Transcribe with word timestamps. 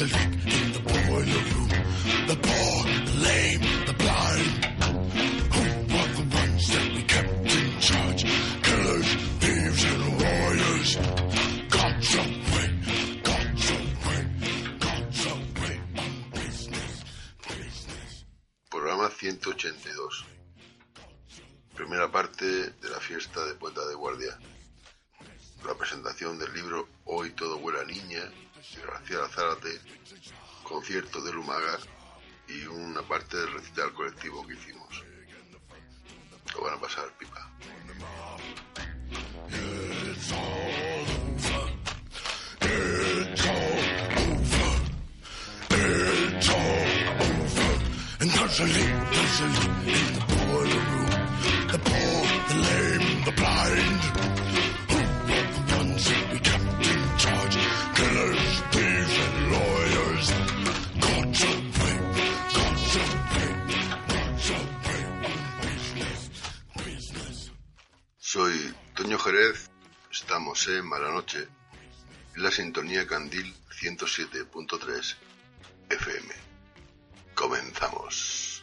Listen. 0.00 0.29
Sintonía 72.90 73.06
Candil 73.06 73.54
107.3 73.70 75.16
FM. 75.90 76.28
Comenzamos. 77.34 78.62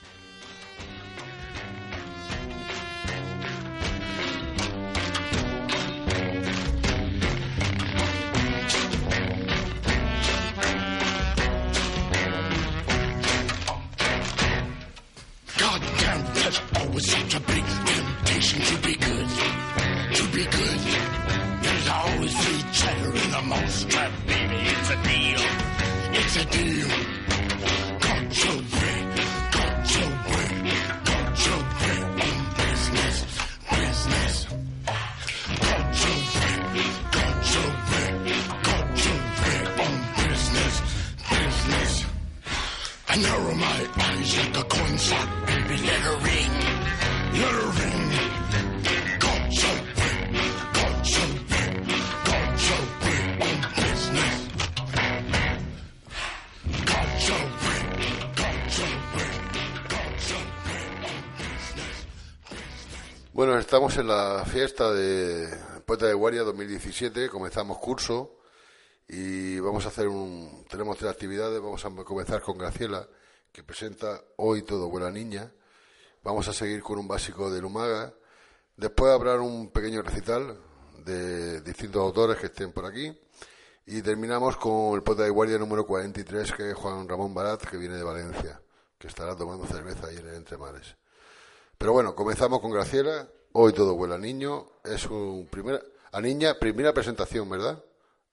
God 15.57 15.81
damn, 15.99 16.33
there's 16.33 16.61
always 16.75 17.09
such 17.09 17.35
a 17.35 17.39
big 17.39 17.65
temptation 17.85 18.61
to 18.61 18.87
be 18.87 18.95
good. 18.95 19.27
To 20.15 20.23
be 20.33 20.43
good. 20.43 20.76
Mousetrap, 23.67 24.11
baby. 24.25 24.55
It's 24.61 24.89
a 24.89 24.95
deal. 25.03 25.41
It's 26.13 26.35
a 26.37 26.45
deal. 26.45 27.16
En 63.97 64.07
la 64.07 64.45
fiesta 64.45 64.91
de 64.91 65.49
Puerta 65.85 66.05
de 66.05 66.13
Guardia 66.13 66.43
2017, 66.43 67.29
comenzamos 67.29 67.79
curso 67.79 68.37
y 69.07 69.59
vamos 69.59 69.85
a 69.85 69.87
hacer 69.87 70.07
un... 70.07 70.65
Tenemos 70.69 70.97
tres 70.97 71.09
actividades, 71.09 71.59
vamos 71.59 71.83
a 71.83 71.89
comenzar 72.03 72.41
con 72.41 72.57
Graciela, 72.57 73.07
que 73.51 73.63
presenta 73.63 74.21
Hoy 74.35 74.61
todo 74.61 74.89
buena 74.89 75.09
niña. 75.09 75.51
Vamos 76.23 76.47
a 76.47 76.53
seguir 76.53 76.83
con 76.83 76.99
un 76.99 77.07
básico 77.07 77.49
de 77.49 77.59
Lumaga. 77.59 78.13
Después 78.75 79.11
habrá 79.11 79.39
un 79.39 79.71
pequeño 79.71 80.03
recital 80.03 80.59
de 81.03 81.61
distintos 81.61 82.01
autores 82.01 82.37
que 82.37 82.47
estén 82.47 82.71
por 82.71 82.85
aquí. 82.85 83.17
Y 83.87 84.01
terminamos 84.01 84.57
con 84.57 84.93
el 84.93 85.01
Puerta 85.01 85.23
de 85.23 85.31
Guardia 85.31 85.57
número 85.57 85.87
43, 85.87 86.51
que 86.51 86.69
es 86.71 86.75
Juan 86.75 87.07
Ramón 87.09 87.33
Barat, 87.33 87.63
que 87.63 87.77
viene 87.77 87.95
de 87.95 88.03
Valencia, 88.03 88.61
que 88.99 89.07
estará 89.07 89.35
tomando 89.35 89.65
cerveza 89.65 90.07
ahí 90.07 90.17
en 90.17 90.27
el 90.27 90.35
Entre 90.35 90.57
Mares. 90.57 90.95
Pero 91.77 91.93
bueno, 91.93 92.13
comenzamos 92.13 92.59
con 92.59 92.71
Graciela. 92.71 93.27
Hoy 93.59 93.73
todo 93.73 93.95
vuela 93.95 94.13
a 94.13 94.17
niño. 94.19 94.67
Es 94.83 95.07
un 95.07 95.47
primera, 95.49 95.81
a 96.11 96.21
niña, 96.21 96.59
primera 96.59 96.93
presentación, 96.93 97.49
¿verdad? 97.49 97.83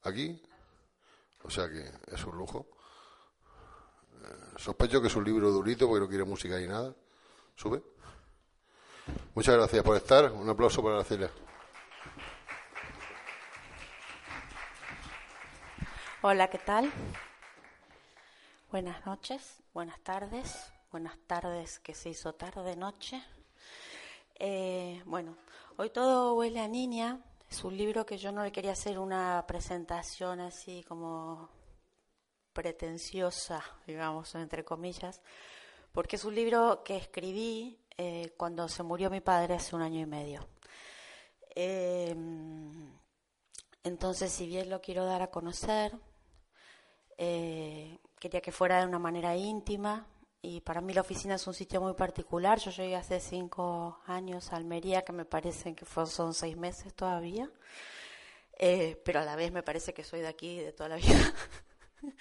Aquí. 0.02 0.38
O 1.44 1.48
sea 1.48 1.66
que 1.66 1.90
es 2.14 2.24
un 2.26 2.36
lujo. 2.36 2.66
Eh, 4.22 4.58
sospecho 4.58 5.00
que 5.00 5.06
es 5.06 5.16
un 5.16 5.24
libro 5.24 5.50
durito 5.50 5.88
porque 5.88 6.00
no 6.02 6.08
quiere 6.10 6.24
música 6.24 6.58
ni 6.58 6.66
nada. 6.66 6.94
Sube. 7.54 7.82
Muchas 9.34 9.54
gracias 9.56 9.82
por 9.82 9.96
estar. 9.96 10.30
Un 10.30 10.46
aplauso 10.50 10.82
para 10.82 10.96
Graciela. 10.96 11.30
Hola, 16.20 16.50
¿qué 16.50 16.58
tal? 16.58 16.92
Buenas 18.70 19.06
noches, 19.06 19.62
buenas 19.72 20.00
tardes, 20.00 20.70
buenas 20.90 21.16
tardes 21.26 21.78
que 21.78 21.94
se 21.94 22.10
hizo 22.10 22.34
tarde, 22.34 22.76
noche. 22.76 23.24
Eh, 24.36 25.02
bueno, 25.06 25.36
hoy 25.76 25.90
todo 25.90 26.34
huele 26.34 26.60
a 26.60 26.68
niña. 26.68 27.20
Es 27.48 27.62
un 27.62 27.76
libro 27.76 28.04
que 28.04 28.18
yo 28.18 28.32
no 28.32 28.42
le 28.42 28.52
quería 28.52 28.72
hacer 28.72 28.98
una 28.98 29.44
presentación 29.46 30.40
así 30.40 30.84
como 30.88 31.48
pretenciosa, 32.52 33.62
digamos, 33.86 34.34
entre 34.34 34.64
comillas, 34.64 35.20
porque 35.92 36.16
es 36.16 36.24
un 36.24 36.34
libro 36.34 36.82
que 36.84 36.96
escribí 36.96 37.78
eh, 37.96 38.32
cuando 38.36 38.68
se 38.68 38.82
murió 38.82 39.10
mi 39.10 39.20
padre 39.20 39.54
hace 39.54 39.76
un 39.76 39.82
año 39.82 40.00
y 40.00 40.06
medio. 40.06 40.48
Eh, 41.54 42.16
entonces, 43.84 44.32
si 44.32 44.46
bien 44.46 44.70
lo 44.70 44.80
quiero 44.80 45.04
dar 45.04 45.22
a 45.22 45.30
conocer, 45.30 45.92
eh, 47.18 47.98
quería 48.18 48.40
que 48.40 48.50
fuera 48.50 48.80
de 48.80 48.86
una 48.86 48.98
manera 48.98 49.36
íntima 49.36 50.06
y 50.44 50.60
para 50.60 50.82
mí 50.82 50.92
la 50.92 51.00
oficina 51.00 51.36
es 51.36 51.46
un 51.46 51.54
sitio 51.54 51.80
muy 51.80 51.94
particular. 51.94 52.58
Yo 52.58 52.70
llegué 52.70 52.96
hace 52.96 53.18
cinco 53.18 53.98
años 54.04 54.52
a 54.52 54.56
Almería, 54.56 55.02
que 55.02 55.12
me 55.12 55.24
parece 55.24 55.74
que 55.74 55.86
son 55.86 56.34
seis 56.34 56.54
meses 56.54 56.92
todavía, 56.92 57.50
eh, 58.58 59.00
pero 59.06 59.20
a 59.20 59.24
la 59.24 59.36
vez 59.36 59.52
me 59.52 59.62
parece 59.62 59.94
que 59.94 60.04
soy 60.04 60.20
de 60.20 60.28
aquí 60.28 60.58
de 60.58 60.72
toda 60.72 60.90
la 60.90 60.96
vida. 60.96 61.34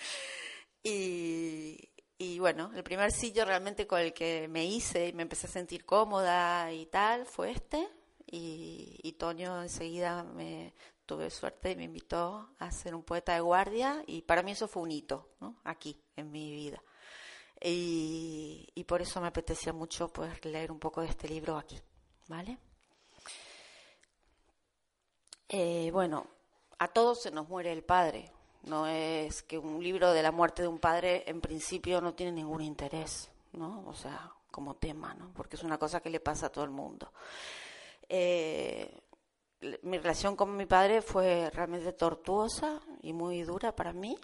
y, 0.83 1.89
y 2.17 2.39
bueno, 2.39 2.71
el 2.73 2.83
primer 2.83 3.11
sitio 3.11 3.43
realmente 3.43 3.85
con 3.87 3.99
el 3.99 4.13
que 4.13 4.47
me 4.47 4.63
hice 4.63 5.09
y 5.09 5.13
me 5.13 5.23
empecé 5.23 5.47
a 5.47 5.49
sentir 5.51 5.83
cómoda 5.83 6.71
y 6.71 6.85
tal 6.85 7.25
fue 7.25 7.51
este. 7.51 7.89
Y, 8.25 9.01
y 9.03 9.11
Toño 9.13 9.61
enseguida 9.61 10.23
me 10.23 10.73
tuve 11.05 11.29
suerte 11.29 11.71
y 11.71 11.75
me 11.75 11.83
invitó 11.83 12.55
a 12.57 12.71
ser 12.71 12.95
un 12.95 13.03
poeta 13.03 13.33
de 13.33 13.41
guardia 13.41 14.01
y 14.07 14.21
para 14.21 14.43
mí 14.43 14.51
eso 14.53 14.69
fue 14.69 14.83
un 14.83 14.91
hito, 14.91 15.27
¿no? 15.41 15.59
Aquí, 15.65 16.01
en 16.15 16.31
mi 16.31 16.53
vida. 16.53 16.81
Y, 17.65 18.83
por 18.85 19.01
eso 19.01 19.21
me 19.21 19.27
apetecía 19.27 19.71
mucho 19.71 20.09
poder 20.09 20.45
leer 20.45 20.71
un 20.71 20.79
poco 20.79 21.01
de 21.01 21.07
este 21.07 21.29
libro 21.29 21.57
aquí, 21.57 21.79
¿vale? 22.27 22.57
Eh, 25.47 25.89
bueno, 25.91 26.27
a 26.79 26.89
todos 26.89 27.21
se 27.21 27.31
nos 27.31 27.47
muere 27.47 27.71
el 27.71 27.83
padre. 27.83 28.29
No 28.63 28.85
es 28.87 29.43
que 29.43 29.57
un 29.57 29.81
libro 29.81 30.11
de 30.11 30.21
la 30.21 30.31
muerte 30.31 30.61
de 30.61 30.67
un 30.67 30.79
padre 30.79 31.23
en 31.25 31.39
principio 31.39 32.01
no 32.01 32.13
tiene 32.13 32.33
ningún 32.33 32.61
interés, 32.61 33.31
¿no? 33.53 33.85
O 33.87 33.93
sea, 33.93 34.31
como 34.51 34.75
tema, 34.75 35.13
¿no? 35.13 35.31
Porque 35.33 35.55
es 35.55 35.63
una 35.63 35.77
cosa 35.77 36.01
que 36.01 36.09
le 36.09 36.19
pasa 36.19 36.47
a 36.47 36.51
todo 36.51 36.65
el 36.65 36.69
mundo. 36.69 37.13
Eh, 38.09 39.01
mi 39.83 39.97
relación 39.97 40.35
con 40.35 40.55
mi 40.55 40.65
padre 40.65 41.01
fue 41.01 41.49
realmente 41.49 41.93
tortuosa 41.93 42.81
y 43.01 43.13
muy 43.13 43.43
dura 43.43 43.73
para 43.73 43.93
mí. 43.93 44.17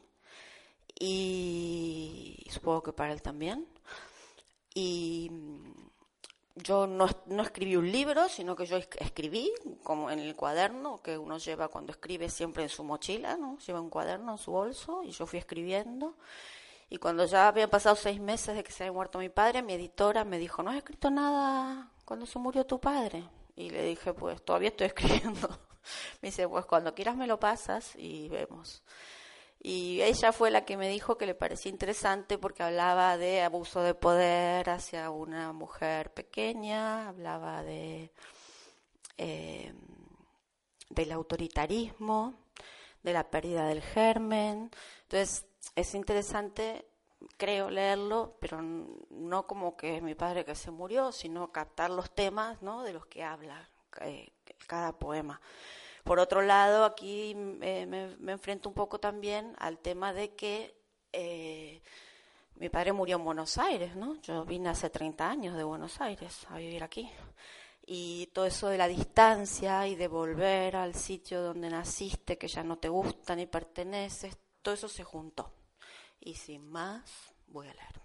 Y 0.99 2.45
supongo 2.51 2.83
que 2.83 2.93
para 2.93 3.13
él 3.13 3.21
también. 3.21 3.67
Y 4.73 5.31
yo 6.55 6.87
no, 6.87 7.07
no, 7.27 7.43
escribí 7.43 7.75
un 7.77 7.91
libro, 7.91 8.27
sino 8.27 8.55
que 8.55 8.65
yo 8.65 8.77
escribí, 8.77 9.51
como 9.83 10.11
en 10.11 10.19
el 10.19 10.35
cuaderno 10.35 11.01
que 11.01 11.17
uno 11.17 11.37
lleva 11.37 11.69
cuando 11.69 11.91
escribe 11.91 12.29
siempre 12.29 12.63
en 12.63 12.69
su 12.69 12.83
mochila, 12.83 13.37
¿no? 13.37 13.57
Lleva 13.59 13.81
un 13.81 13.89
cuaderno 13.89 14.33
en 14.33 14.37
su 14.37 14.51
bolso 14.51 15.01
y 15.03 15.11
yo 15.11 15.25
fui 15.25 15.39
escribiendo. 15.39 16.15
Y 16.89 16.97
cuando 16.97 17.25
ya 17.25 17.47
habían 17.47 17.69
pasado 17.69 17.95
seis 17.95 18.19
meses 18.19 18.55
de 18.55 18.63
que 18.63 18.71
se 18.71 18.83
había 18.83 18.93
muerto 18.93 19.19
mi 19.19 19.29
padre, 19.29 19.61
mi 19.61 19.73
editora 19.73 20.25
me 20.25 20.37
dijo, 20.39 20.63
¿no 20.63 20.71
has 20.71 20.77
escrito 20.77 21.09
nada 21.09 21.91
cuando 22.03 22.25
se 22.25 22.39
murió 22.39 22.65
tu 22.65 22.79
padre? 22.79 23.23
Y 23.55 23.69
le 23.69 23.83
dije, 23.83 24.13
pues 24.13 24.43
todavía 24.43 24.69
estoy 24.69 24.87
escribiendo. 24.93 25.47
me 26.21 26.29
dice, 26.29 26.47
pues 26.47 26.65
cuando 26.65 26.93
quieras 26.93 27.15
me 27.15 27.27
lo 27.27 27.39
pasas 27.39 27.95
y 27.95 28.27
vemos. 28.29 28.83
Y 29.61 30.01
ella 30.01 30.31
fue 30.31 30.51
la 30.51 30.63
que 30.63 30.77
me 30.77 30.87
dijo 30.89 31.17
que 31.17 31.25
le 31.25 31.35
parecía 31.35 31.71
interesante 31.71 32.37
porque 32.37 32.63
hablaba 32.63 33.17
de 33.17 33.41
abuso 33.41 33.81
de 33.81 33.93
poder 33.93 34.69
hacia 34.69 35.09
una 35.09 35.51
mujer 35.51 36.13
pequeña, 36.13 37.09
hablaba 37.09 37.61
de 37.63 38.11
eh, 39.17 39.73
del 40.89 41.11
autoritarismo, 41.11 42.35
de 43.03 43.13
la 43.13 43.29
pérdida 43.29 43.67
del 43.67 43.81
germen. 43.81 44.71
Entonces, 45.03 45.45
es 45.75 45.93
interesante, 45.93 46.87
creo, 47.37 47.69
leerlo, 47.69 48.37
pero 48.39 48.61
no 48.61 49.45
como 49.45 49.77
que 49.77 49.97
es 49.97 50.01
mi 50.01 50.15
padre 50.15 50.45
que 50.45 50.55
se 50.55 50.71
murió, 50.71 51.11
sino 51.11 51.51
captar 51.51 51.89
los 51.89 52.13
temas 52.13 52.61
¿no? 52.61 52.83
de 52.83 52.93
los 52.93 53.05
que 53.05 53.23
habla 53.23 53.69
eh, 54.01 54.31
cada 54.67 54.97
poema. 54.97 55.39
Por 56.03 56.19
otro 56.19 56.41
lado, 56.41 56.85
aquí 56.85 57.35
eh, 57.61 57.85
me, 57.85 58.31
enfrento 58.31 58.69
un 58.69 58.75
poco 58.75 58.99
también 58.99 59.55
al 59.59 59.79
tema 59.79 60.13
de 60.13 60.35
que 60.35 60.75
eh, 61.11 61.81
mi 62.55 62.69
padre 62.69 62.93
murió 62.93 63.17
en 63.17 63.23
Buenos 63.23 63.57
Aires, 63.57 63.95
¿no? 63.95 64.19
Yo 64.21 64.45
vine 64.45 64.69
hace 64.69 64.89
30 64.89 65.29
años 65.29 65.55
de 65.55 65.63
Buenos 65.63 66.01
Aires 66.01 66.45
a 66.49 66.57
vivir 66.57 66.83
aquí. 66.83 67.09
Y 67.85 68.27
todo 68.33 68.45
eso 68.45 68.67
de 68.67 68.77
la 68.77 68.87
distancia 68.87 69.87
y 69.87 69.95
de 69.95 70.07
volver 70.07 70.75
al 70.75 70.93
sitio 70.93 71.41
donde 71.41 71.69
naciste, 71.69 72.37
que 72.37 72.47
ya 72.47 72.63
no 72.63 72.77
te 72.77 72.89
gusta 72.89 73.35
ni 73.35 73.47
perteneces, 73.47 74.37
todo 74.61 74.75
eso 74.75 74.87
se 74.87 75.03
juntó. 75.03 75.51
Y 76.19 76.35
sin 76.35 76.69
más, 76.69 77.33
voy 77.47 77.67
a 77.67 77.73
leer. 77.73 77.98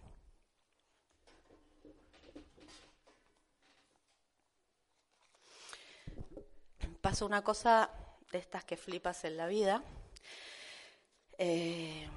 Pasó 7.05 7.27
una 7.27 7.45
cosa 7.45 7.91
de 8.33 8.39
estas 8.39 8.65
que 8.65 8.79
flipas 8.79 9.25
en 9.25 9.37
la 9.37 9.47
vida. 9.47 9.85
Eh, 11.37 12.09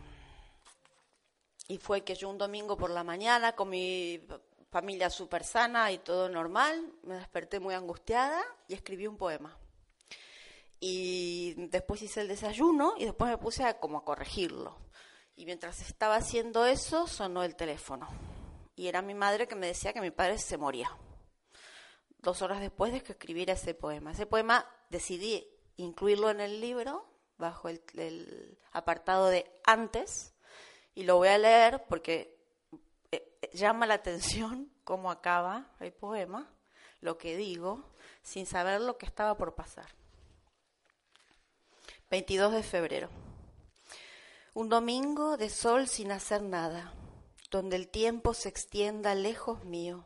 y 1.67 1.77
fue 1.77 2.05
que 2.05 2.15
yo 2.15 2.29
un 2.29 2.37
domingo 2.37 2.77
por 2.77 2.91
la 2.91 3.03
mañana, 3.03 3.53
con 3.53 3.69
mi 3.69 4.25
familia 4.71 5.09
súper 5.09 5.43
sana 5.43 5.91
y 5.91 5.97
todo 5.97 6.29
normal, 6.29 6.93
me 7.03 7.15
desperté 7.15 7.59
muy 7.59 7.73
angustiada 7.73 8.41
y 8.69 8.75
escribí 8.75 9.07
un 9.07 9.17
poema. 9.17 9.57
Y 10.79 11.53
después 11.67 12.01
hice 12.01 12.21
el 12.21 12.29
desayuno 12.29 12.93
y 12.97 13.03
después 13.03 13.29
me 13.29 13.37
puse 13.37 13.65
a, 13.65 13.81
como 13.81 13.97
a 13.97 14.05
corregirlo. 14.05 14.77
Y 15.35 15.45
mientras 15.45 15.81
estaba 15.81 16.15
haciendo 16.15 16.65
eso, 16.65 17.07
sonó 17.07 17.43
el 17.43 17.57
teléfono. 17.57 18.07
Y 18.77 18.87
era 18.87 19.01
mi 19.01 19.15
madre 19.15 19.49
que 19.49 19.55
me 19.55 19.67
decía 19.67 19.91
que 19.91 19.99
mi 19.99 20.11
padre 20.11 20.37
se 20.37 20.55
moría. 20.55 20.89
Dos 22.27 22.41
horas 22.41 22.59
después 22.59 22.91
de 22.91 23.01
que 23.01 23.13
escribiera 23.13 23.53
ese 23.53 23.73
poema. 23.73 24.11
Ese 24.11 24.25
poema 24.25 24.69
decidí 24.89 25.47
incluirlo 25.77 26.29
en 26.29 26.41
el 26.41 26.59
libro 26.59 27.07
bajo 27.37 27.69
el, 27.69 28.59
apartado 28.73 29.27
de 29.27 29.49
antes 29.63 30.33
y 30.93 31.03
lo 31.03 31.15
voy 31.15 31.29
a 31.29 31.37
leer 31.37 31.85
porque 31.87 32.37
eh, 33.13 33.39
llama 33.53 33.85
la 33.85 33.93
atención 33.93 34.69
cómo 34.83 35.09
acaba 35.09 35.71
el 35.79 35.93
poema, 35.93 36.51
lo 36.99 37.17
que 37.17 37.37
digo, 37.37 37.85
sin 38.23 38.45
saber 38.45 38.81
lo 38.81 38.97
que 38.97 39.05
estaba 39.05 39.37
por 39.37 39.55
pasar. 39.55 39.87
22 42.11 42.51
de 42.51 42.63
febrero. 42.63 43.09
Un 44.53 44.67
domingo 44.67 45.37
de 45.37 45.49
sol 45.49 45.87
sin 45.87 46.11
hacer 46.11 46.41
nada, 46.41 46.93
donde 47.51 47.77
el 47.77 47.87
tiempo 47.87 48.33
se 48.33 48.49
extienda 48.49 49.15
lejos 49.15 49.63
mío. 49.63 50.03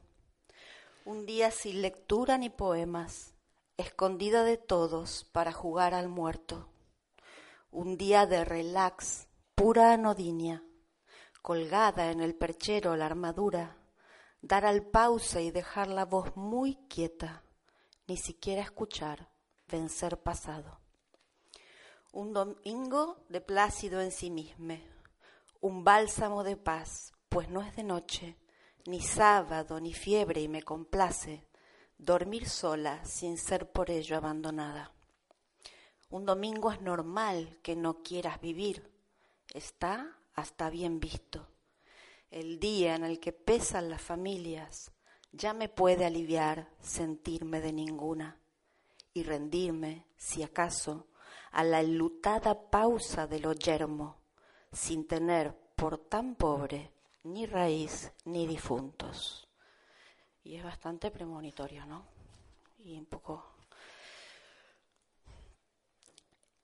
Un 1.03 1.25
día 1.25 1.49
sin 1.49 1.81
lectura 1.81 2.37
ni 2.37 2.51
poemas, 2.51 3.33
escondida 3.75 4.43
de 4.43 4.57
todos 4.57 5.23
para 5.31 5.51
jugar 5.51 5.95
al 5.95 6.09
muerto. 6.09 6.69
Un 7.71 7.97
día 7.97 8.27
de 8.27 8.45
relax, 8.45 9.27
pura 9.55 9.93
anodinia, 9.93 10.63
colgada 11.41 12.11
en 12.11 12.19
el 12.19 12.35
perchero 12.35 12.95
la 12.95 13.07
armadura, 13.07 13.77
dar 14.41 14.63
al 14.63 14.85
pause 14.85 15.41
y 15.41 15.49
dejar 15.49 15.87
la 15.87 16.05
voz 16.05 16.35
muy 16.35 16.75
quieta, 16.87 17.43
ni 18.05 18.15
siquiera 18.15 18.61
escuchar, 18.61 19.31
vencer 19.67 20.21
pasado. 20.21 20.81
Un 22.11 22.31
domingo 22.31 23.25
de 23.27 23.41
plácido 23.41 24.01
en 24.01 24.11
sí 24.11 24.29
mismo, 24.29 24.77
un 25.61 25.83
bálsamo 25.83 26.43
de 26.43 26.57
paz, 26.57 27.13
pues 27.27 27.49
no 27.49 27.63
es 27.63 27.75
de 27.75 27.83
noche, 27.83 28.37
ni 28.85 29.01
sábado, 29.01 29.79
ni 29.79 29.93
fiebre 29.93 30.41
y 30.41 30.47
me 30.47 30.63
complace 30.63 31.47
dormir 31.97 32.49
sola 32.49 33.03
sin 33.05 33.37
ser 33.37 33.71
por 33.71 33.91
ello 33.91 34.17
abandonada. 34.17 34.91
Un 36.09 36.25
domingo 36.25 36.71
es 36.71 36.81
normal 36.81 37.59
que 37.61 37.75
no 37.75 38.01
quieras 38.01 38.41
vivir, 38.41 38.91
está 39.53 40.17
hasta 40.33 40.69
bien 40.69 40.99
visto. 40.99 41.47
El 42.31 42.59
día 42.59 42.95
en 42.95 43.03
el 43.03 43.19
que 43.19 43.33
pesan 43.33 43.89
las 43.89 44.01
familias 44.01 44.91
ya 45.31 45.53
me 45.53 45.69
puede 45.69 46.05
aliviar 46.05 46.69
sentirme 46.81 47.61
de 47.61 47.71
ninguna 47.71 48.39
y 49.13 49.23
rendirme, 49.23 50.07
si 50.17 50.43
acaso, 50.43 51.07
a 51.51 51.63
la 51.63 51.81
enlutada 51.81 52.69
pausa 52.69 53.27
de 53.27 53.39
lo 53.39 53.53
yermo, 53.53 54.21
sin 54.71 55.05
tener 55.07 55.55
por 55.75 55.97
tan 55.97 56.35
pobre 56.35 56.91
ni 57.23 57.45
raíz 57.45 58.11
ni 58.25 58.47
difuntos 58.47 59.47
y 60.43 60.55
es 60.55 60.63
bastante 60.63 61.11
premonitorio, 61.11 61.85
¿no? 61.85 62.05
Y 62.79 62.97
un 62.97 63.05
poco... 63.05 63.45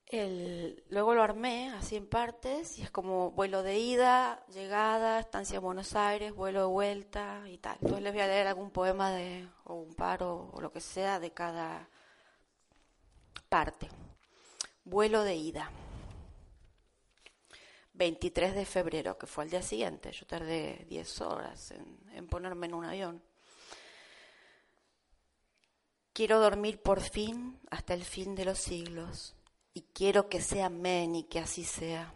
El, 0.09 0.85
luego 0.87 1.13
lo 1.13 1.21
armé 1.21 1.69
así 1.73 1.97
en 1.97 2.07
partes 2.07 2.79
y 2.79 2.81
es 2.81 2.89
como 2.89 3.31
vuelo 3.31 3.61
de 3.61 3.77
ida, 3.77 4.41
llegada, 4.47 5.19
estancia 5.19 5.57
en 5.57 5.63
Buenos 5.63 5.97
Aires, 5.97 6.33
vuelo 6.33 6.61
de 6.61 6.67
vuelta 6.67 7.43
y 7.45 7.57
tal. 7.57 7.75
Entonces 7.81 8.03
les 8.03 8.13
voy 8.13 8.21
a 8.21 8.27
leer 8.27 8.47
algún 8.47 8.71
poema 8.71 9.11
de, 9.11 9.49
o 9.65 9.73
un 9.73 9.93
paro 9.95 10.49
o 10.53 10.61
lo 10.61 10.71
que 10.71 10.79
sea 10.79 11.19
de 11.19 11.31
cada 11.31 11.89
parte. 13.49 13.89
Vuelo 14.85 15.23
de 15.23 15.35
ida. 15.35 15.69
23 17.97 18.53
de 18.53 18.65
febrero, 18.65 19.17
que 19.17 19.25
fue 19.25 19.43
el 19.43 19.49
día 19.49 19.61
siguiente. 19.61 20.11
Yo 20.11 20.25
tardé 20.27 20.85
10 20.87 21.21
horas 21.21 21.71
en, 21.71 22.27
ponerme 22.27 22.67
en 22.67 22.73
un 22.75 22.85
avión. 22.85 23.23
Quiero 26.13 26.39
dormir 26.39 26.81
por 26.81 27.01
fin 27.01 27.59
hasta 27.69 27.93
el 27.93 28.03
fin 28.03 28.35
de 28.35 28.45
los 28.45 28.59
siglos, 28.59 29.35
y 29.73 29.81
quiero 29.93 30.29
que 30.29 30.41
sea 30.41 30.69
men 30.69 31.15
y 31.15 31.23
que 31.23 31.39
así 31.39 31.63
sea. 31.63 32.13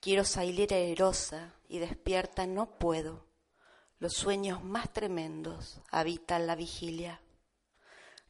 Quiero 0.00 0.24
salir 0.24 0.72
erosa 0.72 1.54
y 1.68 1.78
despierta 1.78 2.46
no 2.46 2.78
puedo. 2.78 3.26
Los 3.98 4.14
sueños 4.14 4.62
más 4.62 4.92
tremendos 4.92 5.80
habitan 5.90 6.46
la 6.46 6.56
vigilia. 6.56 7.20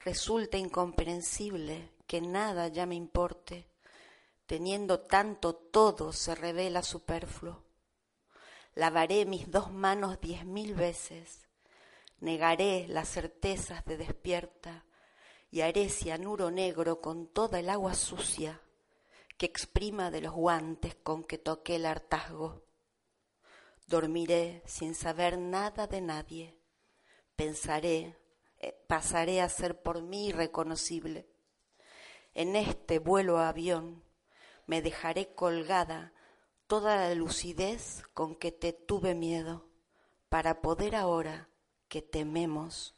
Resulta 0.01 0.57
incomprensible 0.57 1.91
que 2.07 2.21
nada 2.21 2.69
ya 2.69 2.87
me 2.87 2.95
importe, 2.95 3.67
teniendo 4.47 5.01
tanto 5.01 5.55
todo 5.55 6.13
se 6.13 6.35
revela 6.35 6.83
superfluo. 6.83 7.65
Lavaré 8.75 9.25
mis 9.25 9.51
dos 9.51 9.73
manos 9.73 10.21
diez 10.21 10.45
mil 10.45 10.75
veces, 10.75 11.49
negaré 12.21 12.87
las 12.89 13.09
certezas 13.09 13.85
de 13.85 13.97
despierta 13.97 14.85
y 15.51 15.61
haré 15.61 15.89
cianuro 15.89 16.51
negro 16.51 17.01
con 17.01 17.29
toda 17.29 17.61
el 17.61 17.71
agua 17.71 17.95
sucia 17.95 18.61
que 19.37 19.47
exprima 19.47 20.11
de 20.11 20.21
los 20.21 20.33
guantes 20.33 20.95
con 20.95 21.25
que 21.25 21.39
toqué 21.39 21.77
el 21.77 21.87
hartazgo. 21.87 22.65
Dormiré 23.87 24.63
sin 24.67 24.95
saber 24.95 25.39
nada 25.39 25.87
de 25.87 26.01
nadie. 26.01 26.59
Pensaré, 27.37 28.17
eh, 28.61 28.73
pasaré 28.87 29.41
a 29.41 29.49
ser 29.49 29.83
por 29.83 30.03
mí 30.03 30.29
irreconocible. 30.29 31.29
En 32.33 32.57
este 32.57 32.99
vuelo 32.99 33.39
a 33.39 33.49
avión 33.49 34.04
me 34.67 34.83
dejaré 34.83 35.35
colgada 35.35 36.13
toda 36.67 36.97
la 36.97 37.15
lucidez 37.15 38.03
con 38.15 38.35
que 38.35 38.53
te 38.53 38.73
tuve 38.73 39.15
miedo, 39.15 39.69
para 40.29 40.61
poder 40.61 40.97
ahora 40.97 41.49
que 41.89 42.03
tememos 42.03 42.95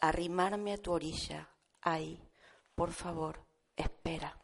arrimarme 0.00 0.74
a 0.74 0.78
tu 0.78 0.92
orilla 0.92 1.48
Ay, 1.80 2.20
por 2.74 2.92
favor, 2.92 3.44
espera. 3.76 4.38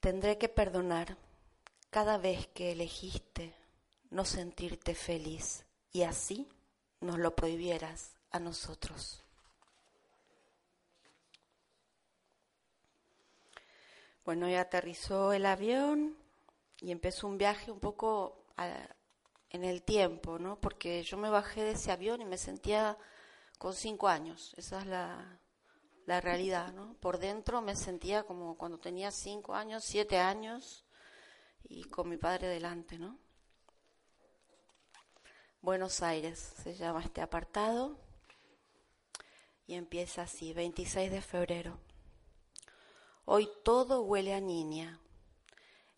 Tendré 0.00 0.38
que 0.38 0.48
perdonar 0.48 1.16
cada 1.90 2.18
vez 2.18 2.46
que 2.48 2.72
elegiste 2.72 3.54
no 4.10 4.24
sentirte 4.24 4.94
feliz 4.94 5.66
y 5.90 6.02
así 6.02 6.48
nos 7.00 7.18
lo 7.18 7.34
prohibieras 7.34 8.14
a 8.30 8.38
nosotros. 8.38 9.24
Bueno, 14.28 14.46
ya 14.46 14.60
aterrizó 14.60 15.32
el 15.32 15.46
avión 15.46 16.14
y 16.82 16.90
empezó 16.90 17.26
un 17.26 17.38
viaje 17.38 17.70
un 17.70 17.80
poco 17.80 18.44
en 19.48 19.64
el 19.64 19.82
tiempo, 19.82 20.38
¿no? 20.38 20.60
Porque 20.60 21.02
yo 21.02 21.16
me 21.16 21.30
bajé 21.30 21.62
de 21.62 21.70
ese 21.70 21.92
avión 21.92 22.20
y 22.20 22.26
me 22.26 22.36
sentía 22.36 22.98
con 23.56 23.72
cinco 23.72 24.06
años, 24.06 24.52
esa 24.58 24.80
es 24.80 24.86
la, 24.86 25.40
la 26.04 26.20
realidad, 26.20 26.74
¿no? 26.74 26.92
Por 27.00 27.18
dentro 27.18 27.62
me 27.62 27.74
sentía 27.74 28.22
como 28.24 28.54
cuando 28.58 28.78
tenía 28.78 29.10
cinco 29.12 29.54
años, 29.54 29.82
siete 29.82 30.18
años 30.18 30.84
y 31.64 31.84
con 31.84 32.10
mi 32.10 32.18
padre 32.18 32.48
delante, 32.48 32.98
¿no? 32.98 33.18
Buenos 35.62 36.02
Aires 36.02 36.38
se 36.38 36.74
llama 36.74 37.00
este 37.00 37.22
apartado 37.22 37.98
y 39.66 39.72
empieza 39.72 40.20
así, 40.20 40.52
26 40.52 41.10
de 41.12 41.22
febrero. 41.22 41.87
Hoy 43.30 43.46
todo 43.62 44.00
huele 44.00 44.32
a 44.32 44.40
niña. 44.40 44.98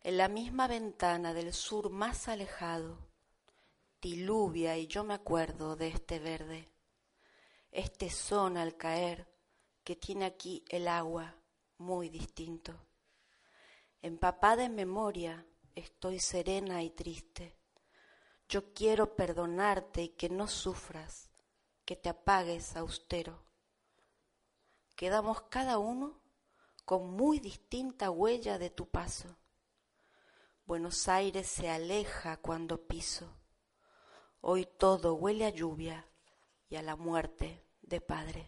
En 0.00 0.16
la 0.16 0.26
misma 0.26 0.66
ventana 0.66 1.32
del 1.32 1.52
sur 1.52 1.88
más 1.88 2.26
alejado, 2.26 2.98
diluvia 4.02 4.76
y 4.76 4.88
yo 4.88 5.04
me 5.04 5.14
acuerdo 5.14 5.76
de 5.76 5.86
este 5.86 6.18
verde, 6.18 6.68
este 7.70 8.10
son 8.10 8.56
al 8.56 8.76
caer 8.76 9.28
que 9.84 9.94
tiene 9.94 10.24
aquí 10.24 10.64
el 10.70 10.88
agua 10.88 11.36
muy 11.78 12.08
distinto. 12.08 12.74
Empapada 14.02 14.64
en 14.64 14.74
memoria, 14.74 15.46
estoy 15.76 16.18
serena 16.18 16.82
y 16.82 16.90
triste. 16.90 17.56
Yo 18.48 18.74
quiero 18.74 19.14
perdonarte 19.14 20.02
y 20.02 20.08
que 20.08 20.28
no 20.28 20.48
sufras, 20.48 21.30
que 21.84 21.94
te 21.94 22.08
apagues 22.08 22.74
austero. 22.74 23.40
Quedamos 24.96 25.42
cada 25.42 25.78
uno 25.78 26.19
con 26.90 27.14
muy 27.14 27.38
distinta 27.38 28.10
huella 28.10 28.58
de 28.58 28.68
tu 28.68 28.90
paso. 28.90 29.38
Buenos 30.66 31.06
Aires 31.06 31.46
se 31.46 31.70
aleja 31.70 32.38
cuando 32.38 32.84
piso. 32.88 33.32
Hoy 34.40 34.66
todo 34.76 35.14
huele 35.14 35.44
a 35.46 35.50
lluvia 35.50 36.04
y 36.68 36.74
a 36.74 36.82
la 36.82 36.96
muerte 36.96 37.64
de 37.80 38.00
padre. 38.00 38.44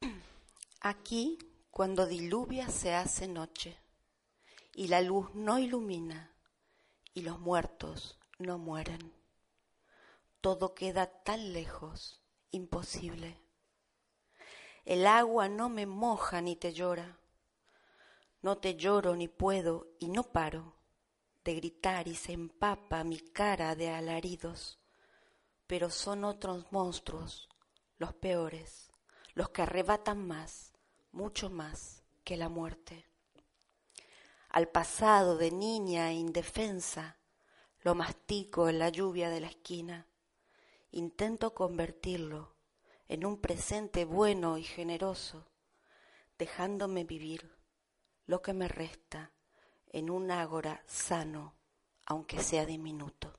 Aquí, 0.80 1.38
cuando 1.70 2.06
diluvia, 2.06 2.68
se 2.68 2.96
hace 2.96 3.28
noche, 3.28 3.78
y 4.74 4.88
la 4.88 5.00
luz 5.02 5.32
no 5.36 5.60
ilumina, 5.60 6.34
y 7.14 7.22
los 7.22 7.38
muertos 7.38 8.18
no 8.40 8.58
mueren. 8.58 9.15
Todo 10.46 10.76
queda 10.76 11.06
tan 11.24 11.52
lejos, 11.52 12.22
imposible. 12.52 13.42
El 14.84 15.08
agua 15.08 15.48
no 15.48 15.68
me 15.68 15.86
moja 15.86 16.40
ni 16.40 16.54
te 16.54 16.72
llora. 16.72 17.18
No 18.42 18.56
te 18.58 18.76
lloro 18.76 19.16
ni 19.16 19.26
puedo 19.26 19.88
y 19.98 20.06
no 20.06 20.22
paro 20.22 20.76
de 21.42 21.56
gritar 21.56 22.06
y 22.06 22.14
se 22.14 22.32
empapa 22.32 23.02
mi 23.02 23.18
cara 23.18 23.74
de 23.74 23.90
alaridos. 23.90 24.78
Pero 25.66 25.90
son 25.90 26.22
otros 26.22 26.70
monstruos, 26.70 27.48
los 27.98 28.14
peores, 28.14 28.92
los 29.34 29.48
que 29.48 29.62
arrebatan 29.62 30.28
más 30.28 30.74
mucho 31.10 31.50
más 31.50 32.04
que 32.22 32.36
la 32.36 32.48
muerte. 32.48 33.04
Al 34.50 34.68
pasado 34.68 35.38
de 35.38 35.50
niña 35.50 36.12
indefensa 36.12 37.18
lo 37.80 37.96
mastico 37.96 38.68
en 38.68 38.78
la 38.78 38.90
lluvia 38.90 39.28
de 39.28 39.40
la 39.40 39.48
esquina. 39.48 40.06
Intento 40.96 41.52
convertirlo 41.52 42.54
en 43.06 43.26
un 43.26 43.38
presente 43.38 44.06
bueno 44.06 44.56
y 44.56 44.62
generoso, 44.62 45.46
dejándome 46.38 47.04
vivir 47.04 47.54
lo 48.24 48.40
que 48.40 48.54
me 48.54 48.66
resta 48.66 49.30
en 49.88 50.08
un 50.08 50.30
ágora 50.30 50.82
sano, 50.86 51.52
aunque 52.06 52.42
sea 52.42 52.64
diminuto. 52.64 53.38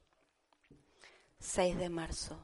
6 1.40 1.80
de 1.80 1.90
marzo. 1.90 2.38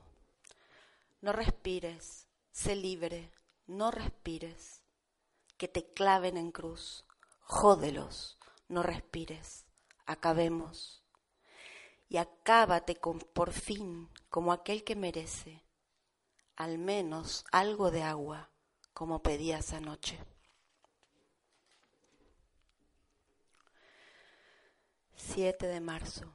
No 1.22 1.32
respires, 1.32 2.28
sé 2.52 2.76
libre, 2.76 3.32
no 3.68 3.92
respires 3.92 4.82
que 5.58 5.68
te 5.68 5.94
claven 5.94 6.38
en 6.38 6.52
cruz. 6.52 7.06
Jódelos, 7.42 8.40
no 8.68 8.82
respires, 8.82 9.68
acabemos. 10.08 11.03
Y 12.14 12.18
acábate 12.18 12.98
con, 12.98 13.18
por 13.18 13.52
fin 13.52 14.08
como 14.30 14.54
aquel 14.54 14.84
que 14.84 14.96
merece, 14.96 15.64
al 16.56 16.78
menos 16.78 17.44
algo 17.52 17.90
de 17.90 18.04
agua, 18.04 18.52
como 18.94 19.24
pedías 19.24 19.74
anoche. 19.74 20.20
Siete 25.16 25.66
de 25.66 25.80
marzo. 25.80 26.32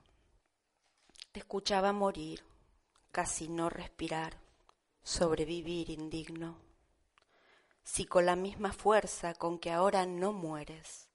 Te 1.30 1.38
escuchaba 1.38 1.92
morir, 1.92 2.44
casi 3.12 3.49
no 3.49 3.70
respirar, 3.70 4.40
sobrevivir 5.04 5.90
indigno 5.90 6.58
si 7.88 8.04
con 8.04 8.26
la 8.26 8.37
misma 8.37 8.75
fuerza 8.75 9.32
con 9.32 9.58
que 9.58 9.70
ahora 9.70 10.04
no 10.04 10.35
mueres 10.35 11.08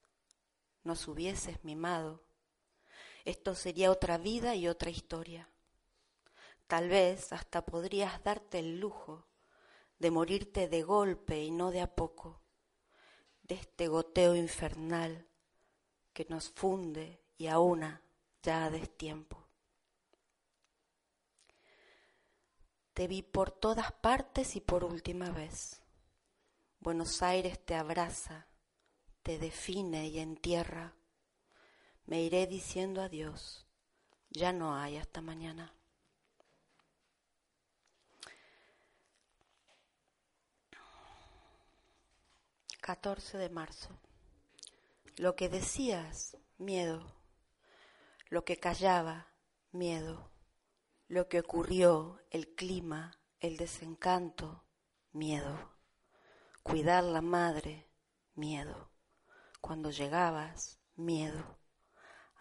nos 0.84 1.08
hubieses 1.08 1.64
mimado, 1.64 2.23
esto 3.26 3.56
sería 3.56 3.92
otra 3.92 4.18
vida 4.18 4.56
y 4.56 4.68
otra 4.68 4.90
historia. 4.90 5.50
Tal 6.68 6.90
vez 6.90 7.32
hasta 7.34 7.66
podrías 7.66 8.24
darte 8.24 8.60
el 8.60 8.80
lujo 8.80 9.28
de 10.00 10.12
morirte 10.12 10.68
de 10.68 10.84
golpe 10.84 11.44
y 11.44 11.52
no 11.52 11.72
de 11.72 11.82
a 11.82 11.96
poco, 11.96 12.42
de 13.44 13.56
este 13.56 13.88
goteo 13.88 14.36
infernal 14.36 15.28
que 16.14 16.26
nos 16.30 16.50
funde 16.50 17.22
y 17.38 17.48
aúna 17.48 18.02
ya 18.42 18.66
a 18.66 18.70
destiempo. 18.70 19.48
Te 22.94 23.08
vi 23.08 23.24
por 23.24 23.52
todas 23.52 23.92
partes 23.92 24.56
y 24.56 24.62
por 24.62 24.84
última 24.84 25.30
vez 25.30 25.84
Buenos 26.84 27.24
Aires 27.24 27.66
te 27.66 27.76
abraza, 27.76 28.46
te 29.22 29.40
define 29.40 30.10
y 30.10 30.20
entierra. 30.20 30.94
Me 32.06 32.22
iré 32.22 32.48
diciendo 32.48 33.02
adiós, 33.02 33.66
ya 34.30 34.52
no 34.52 34.76
hay 34.76 34.98
hasta 34.98 35.22
mañana. 35.22 35.74
Catorce 42.82 43.38
de 43.38 43.50
marzo. 43.50 43.98
Lo 45.16 45.36
que 45.36 45.48
decías, 45.48 46.38
miedo. 46.58 47.16
Lo 48.30 48.44
que 48.44 48.58
callaba, 48.58 49.28
miedo. 49.72 50.30
Lo 51.08 51.30
que 51.30 51.40
ocurrió, 51.40 52.20
el 52.30 52.54
clima, 52.56 53.20
el 53.40 53.58
desencanto, 53.58 54.66
miedo 55.12 55.74
cuidar 56.64 57.04
la 57.04 57.22
madre, 57.22 57.88
miedo. 58.36 58.90
Cuando 59.62 59.92
llegabas, 59.92 60.80
miedo. 60.96 61.60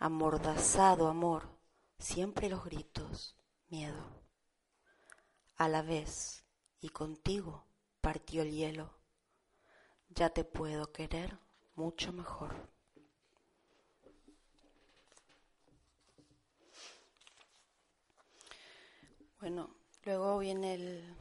Amordazado 0.04 1.06
amor, 1.06 1.48
siempre 1.96 2.48
los 2.48 2.64
gritos, 2.64 3.36
miedo. 3.68 4.04
A 5.54 5.68
la 5.68 5.82
vez, 5.82 6.44
y 6.80 6.88
contigo 6.88 7.68
partió 8.00 8.42
el 8.42 8.50
hielo. 8.50 8.98
Ya 10.08 10.30
te 10.30 10.42
puedo 10.42 10.90
querer 10.90 11.38
mucho 11.76 12.12
mejor. 12.12 12.68
Bueno, 19.38 19.70
luego 20.04 20.40
viene 20.40 20.74
el 20.74 21.16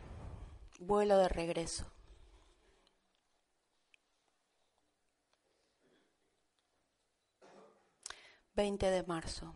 vuelo 0.80 1.20
de 1.20 1.30
regreso. 1.30 1.86
20 8.54 8.90
de 8.90 9.04
marzo. 9.04 9.54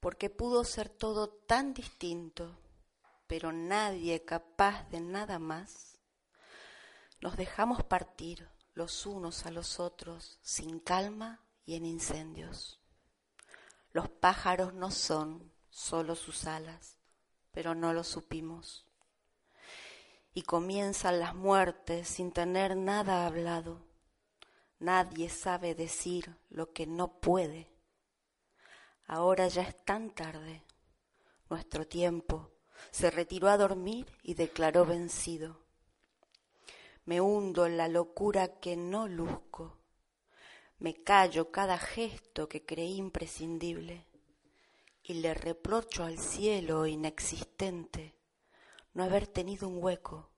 Porque 0.00 0.28
pudo 0.30 0.64
ser 0.64 0.88
todo 0.88 1.28
tan 1.28 1.72
distinto, 1.72 2.58
pero 3.26 3.52
nadie 3.52 4.24
capaz 4.24 4.88
de 4.90 5.00
nada 5.00 5.38
más, 5.38 5.98
nos 7.20 7.36
dejamos 7.36 7.82
partir 7.82 8.48
los 8.74 9.06
unos 9.06 9.46
a 9.46 9.50
los 9.50 9.80
otros 9.80 10.38
sin 10.42 10.80
calma 10.80 11.40
y 11.64 11.76
en 11.76 11.86
incendios. 11.86 12.78
Los 13.90 14.10
pájaros 14.10 14.74
no 14.74 14.90
son 14.90 15.50
solo 15.70 16.14
sus 16.14 16.46
alas, 16.46 16.98
pero 17.52 17.74
no 17.74 17.94
lo 17.94 18.04
supimos. 18.04 18.86
Y 20.34 20.42
comienzan 20.42 21.20
las 21.20 21.34
muertes 21.34 22.06
sin 22.06 22.32
tener 22.32 22.76
nada 22.76 23.26
hablado. 23.26 23.85
Nadie 24.78 25.30
sabe 25.30 25.74
decir 25.74 26.36
lo 26.50 26.72
que 26.72 26.86
no 26.86 27.18
puede. 27.20 27.72
Ahora 29.06 29.48
ya 29.48 29.62
es 29.62 29.84
tan 29.84 30.10
tarde. 30.10 30.64
Nuestro 31.48 31.86
tiempo 31.86 32.50
se 32.90 33.10
retiró 33.10 33.48
a 33.48 33.56
dormir 33.56 34.06
y 34.22 34.34
declaró 34.34 34.84
vencido. 34.84 35.64
Me 37.04 37.20
hundo 37.20 37.66
en 37.66 37.76
la 37.76 37.88
locura 37.88 38.58
que 38.60 38.76
no 38.76 39.08
luzco. 39.08 39.78
Me 40.78 41.02
callo 41.02 41.50
cada 41.50 41.78
gesto 41.78 42.48
que 42.48 42.66
creí 42.66 42.96
imprescindible 42.96 44.06
y 45.02 45.14
le 45.14 45.32
reprocho 45.32 46.04
al 46.04 46.18
cielo 46.18 46.86
inexistente 46.86 48.14
no 48.92 49.04
haber 49.04 49.26
tenido 49.26 49.68
un 49.68 49.82
hueco 49.82 50.30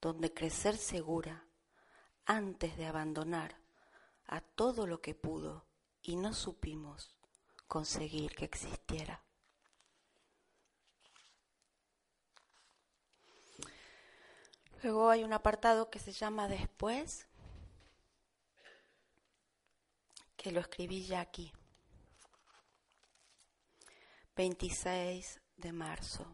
donde 0.00 0.32
crecer 0.32 0.76
segura 0.76 1.46
antes 2.26 2.76
de 2.76 2.86
abandonar 2.86 3.59
a 4.30 4.40
todo 4.40 4.86
lo 4.86 5.02
que 5.02 5.16
pudo 5.16 5.66
y 6.02 6.14
no 6.14 6.32
supimos 6.32 7.16
conseguir 7.66 8.36
que 8.36 8.44
existiera. 8.44 9.24
Luego 14.82 15.10
hay 15.10 15.24
un 15.24 15.32
apartado 15.32 15.90
que 15.90 15.98
se 15.98 16.12
llama 16.12 16.46
Después, 16.46 17.26
que 20.36 20.52
lo 20.52 20.60
escribí 20.60 21.04
ya 21.04 21.20
aquí. 21.20 21.52
26 24.36 25.40
de 25.56 25.72
marzo. 25.72 26.24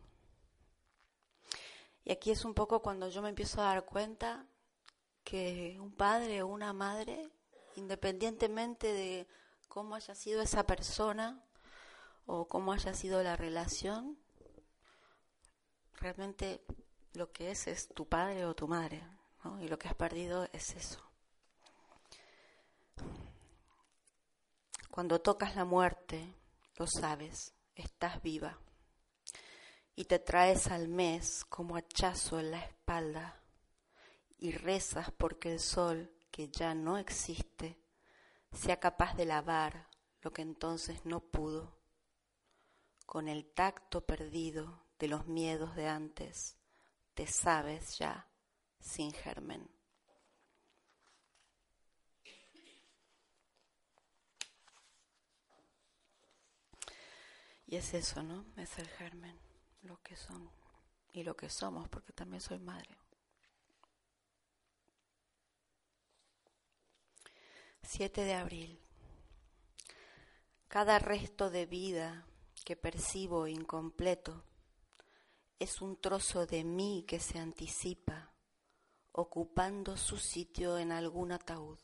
Y 2.05 2.12
aquí 2.12 2.31
es 2.31 2.45
un 2.45 2.53
poco 2.53 2.83
cuando 2.83 3.09
yo 3.09 3.23
me 3.23 3.31
empiezo 3.31 3.62
a 3.62 3.69
dar 3.69 3.87
cuenta 3.87 4.47
que 5.25 5.79
un 5.81 5.93
padre 5.93 6.43
o 6.43 6.47
una 6.47 6.75
madre, 6.75 7.33
independientemente 7.76 8.92
de 8.92 9.28
cómo 9.68 9.95
haya 9.95 10.14
sido 10.14 10.42
esa 10.42 10.66
persona 10.66 11.42
o 12.26 12.49
cómo 12.49 12.73
haya 12.73 12.95
sido 12.95 13.23
la 13.23 13.37
relación, 13.37 14.18
realmente 15.95 16.64
lo 17.12 17.30
que 17.33 17.50
es 17.50 17.66
es 17.66 17.88
tu 17.88 18.09
padre 18.09 18.45
o 18.45 18.54
tu 18.54 18.68
madre, 18.68 19.02
y 19.61 19.68
lo 19.68 19.78
que 19.78 19.88
has 19.88 19.95
perdido 19.95 20.49
es 20.52 20.75
eso. 20.75 21.02
Cuando 24.90 25.21
tocas 25.21 25.54
la 25.54 25.64
muerte, 25.64 26.35
lo 26.76 26.87
sabes, 26.87 27.54
estás 27.75 28.23
viva 28.23 28.59
y 29.95 30.04
te 30.04 30.18
traes 30.18 30.68
al 30.68 30.88
mes 30.88 31.45
como 31.45 31.76
hachazo 31.76 32.40
en 32.40 32.50
la 32.50 32.61
espalda 32.61 33.40
y 34.38 34.52
rezas 34.52 35.11
porque 35.11 35.52
el 35.52 35.61
sol, 35.61 36.11
que 36.37 36.50
ya 36.50 36.75
no 36.75 36.99
existe, 36.99 37.81
sea 38.52 38.78
capaz 38.78 39.14
de 39.14 39.25
lavar 39.25 39.88
lo 40.21 40.35
que 40.35 40.43
entonces 40.43 41.07
no 41.07 41.21
pudo, 41.21 41.81
con 43.07 43.26
el 43.28 43.47
tacto 43.55 44.05
perdido 44.05 44.83
de 44.99 45.09
los 45.09 45.26
miedos 45.26 45.75
de 45.76 45.89
antes, 45.89 46.58
te 47.15 47.26
sabes 47.26 47.97
ya 47.97 48.28
sin 48.78 49.15
germen. 49.15 49.67
Y 57.65 57.76
es 57.76 57.95
eso, 57.95 58.23
¿no? 58.23 58.45
Es 58.58 58.78
el 58.78 58.89
germen, 58.89 59.41
lo 59.80 60.02
que 60.02 60.17
son 60.17 60.50
y 61.15 61.23
lo 61.23 61.34
que 61.34 61.49
somos, 61.49 61.89
porque 61.89 62.13
también 62.13 62.43
soy 62.43 62.58
madre. 62.58 63.05
7 67.86 68.25
de 68.25 68.34
abril. 68.34 68.80
Cada 70.66 70.99
resto 70.99 71.50
de 71.50 71.66
vida 71.66 72.26
que 72.64 72.75
percibo 72.75 73.46
incompleto 73.46 74.42
es 75.60 75.80
un 75.80 75.96
trozo 76.00 76.46
de 76.46 76.64
mí 76.64 77.04
que 77.06 77.20
se 77.20 77.38
anticipa, 77.38 78.32
ocupando 79.12 79.96
su 79.96 80.18
sitio 80.18 80.78
en 80.78 80.90
algún 80.90 81.30
ataúd. 81.30 81.78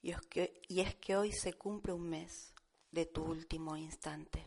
Y 0.00 0.12
es 0.12 0.20
que, 0.30 0.62
y 0.68 0.80
es 0.80 0.94
que 0.94 1.16
hoy 1.16 1.32
se 1.32 1.54
cumple 1.54 1.92
un 1.92 2.08
mes 2.08 2.54
de 2.92 3.04
tu 3.04 3.24
último 3.24 3.76
instante. 3.76 4.46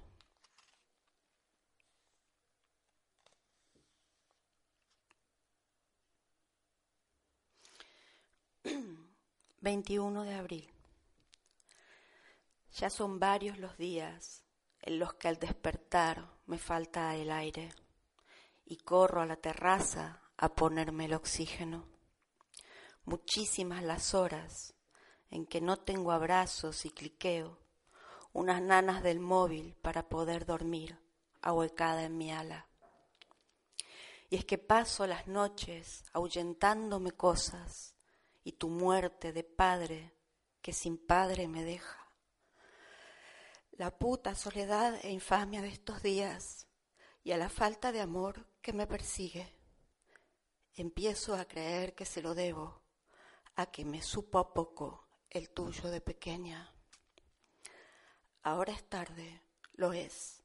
Veintiuno 9.62 10.24
de 10.24 10.36
abril. 10.36 10.72
Ya 12.78 12.90
son 12.90 13.20
varios 13.20 13.58
los 13.58 13.78
días 13.78 14.46
en 14.82 15.00
los 15.00 15.16
que 15.16 15.28
al 15.28 15.38
despertar 15.38 16.32
me 16.46 16.58
falta 16.58 17.14
el 17.18 17.30
aire 17.30 17.70
y 18.64 18.78
corro 18.78 19.22
a 19.22 19.26
la 19.26 19.36
terraza 19.36 20.22
a 20.38 20.56
ponerme 20.56 21.06
el 21.06 21.14
oxígeno. 21.14 21.86
Muchísimas 23.04 23.84
las 23.84 24.14
horas 24.14 24.76
en 25.30 25.46
que 25.46 25.60
no 25.60 25.76
tengo 25.76 26.14
abrazos 26.14 26.86
y 26.86 26.92
cliqueo 26.92 27.60
unas 28.32 28.62
nanas 28.62 29.04
del 29.04 29.20
móvil 29.20 29.76
para 29.82 30.08
poder 30.08 30.46
dormir, 30.46 30.98
ahuecada 31.42 32.04
en 32.04 32.18
mi 32.18 32.32
ala. 32.32 32.70
Y 34.30 34.38
es 34.38 34.46
que 34.46 34.58
paso 34.58 35.06
las 35.06 35.28
noches 35.28 36.06
ahuyentándome 36.14 37.12
cosas 37.12 37.99
y 38.50 38.54
tu 38.54 38.68
muerte 38.68 39.32
de 39.32 39.44
padre 39.44 40.12
que 40.60 40.74
sin 40.74 40.98
padre 40.98 41.48
me 41.48 41.64
deja. 41.64 42.12
La 43.74 43.96
puta 43.96 44.34
soledad 44.34 45.00
e 45.04 45.12
infamia 45.12 45.62
de 45.62 45.68
estos 45.68 46.02
días 46.02 46.68
y 47.24 47.32
a 47.32 47.38
la 47.38 47.50
falta 47.50 47.92
de 47.92 48.02
amor 48.02 48.48
que 48.64 48.74
me 48.74 48.88
persigue. 48.88 49.56
Empiezo 50.74 51.36
a 51.36 51.46
creer 51.46 51.94
que 51.94 52.06
se 52.06 52.24
lo 52.24 52.34
debo 52.34 52.82
a 53.56 53.68
que 53.68 53.86
me 53.86 54.02
supo 54.02 54.52
poco 54.52 55.08
el 55.30 55.52
tuyo 55.52 55.92
de 55.92 56.02
pequeña. 56.02 56.74
Ahora 58.42 58.74
es 58.74 58.84
tarde, 58.90 59.44
lo 59.74 59.94
es, 59.94 60.44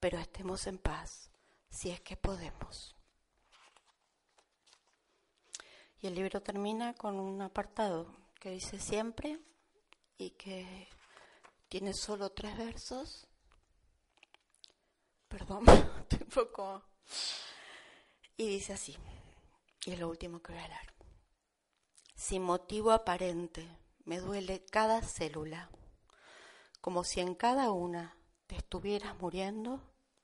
pero 0.00 0.18
estemos 0.18 0.66
en 0.66 0.78
paz, 0.78 1.30
si 1.70 1.90
es 1.90 2.00
que 2.00 2.16
podemos. 2.16 2.95
Y 6.00 6.06
el 6.06 6.14
libro 6.14 6.42
termina 6.42 6.94
con 6.94 7.18
un 7.18 7.40
apartado 7.42 8.14
que 8.38 8.50
dice 8.50 8.78
siempre 8.78 9.40
y 10.18 10.30
que 10.30 10.88
tiene 11.68 11.92
solo 11.94 12.30
tres 12.30 12.56
versos. 12.56 13.26
Perdón, 15.28 15.64
estoy 16.00 16.20
un 16.22 16.28
poco... 16.28 16.82
Y 18.36 18.48
dice 18.48 18.74
así, 18.74 18.94
y 19.86 19.92
es 19.92 19.98
lo 19.98 20.10
último 20.10 20.42
que 20.42 20.52
voy 20.52 20.60
a 20.60 20.68
leer. 20.68 20.92
Sin 22.14 22.42
motivo 22.42 22.90
aparente, 22.90 23.66
me 24.04 24.20
duele 24.20 24.64
cada 24.66 25.00
célula 25.00 25.70
como 26.86 27.02
si 27.02 27.18
en 27.18 27.34
cada 27.34 27.72
una 27.72 28.16
te 28.46 28.54
estuvieras 28.54 29.18
muriendo 29.20 29.82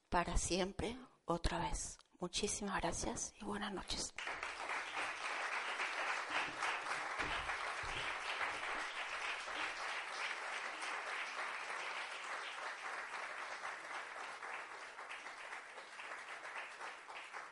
para 0.08 0.36
siempre 0.36 0.96
otra 1.24 1.58
vez. 1.58 1.98
Muchísimas 2.20 2.80
gracias 2.80 3.34
y 3.40 3.44
buenas 3.44 3.72
noches. 3.72 4.14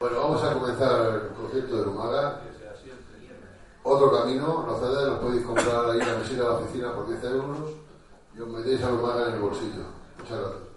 Bueno, 0.03 0.19
vamos 0.19 0.43
a 0.43 0.55
comenzar 0.55 1.15
el 1.15 1.29
concierto 1.37 1.77
de 1.77 1.85
Lumaga. 1.85 2.41
Otro 3.83 4.11
camino, 4.11 4.65
los 4.67 4.79
CDs 4.79 5.09
los 5.09 5.19
podéis 5.19 5.45
comprar 5.45 5.91
ahí 5.91 6.01
en 6.01 6.09
la 6.09 6.15
mesita 6.15 6.43
de 6.43 6.49
la 6.49 6.55
oficina 6.55 6.95
por 6.95 7.07
10 7.07 7.25
euros 7.25 7.59
y 8.35 8.41
os 8.41 8.49
metéis 8.49 8.83
a 8.83 8.89
Lumaga 8.89 9.29
en 9.29 9.35
el 9.35 9.41
bolsillo. 9.41 9.85
Muchas 10.19 10.39
gracias. 10.39 10.71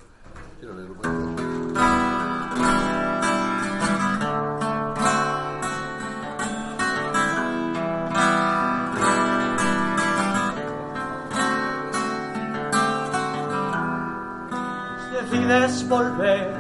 Si 15.00 15.16
decides 15.16 15.88
volver, 15.88 16.54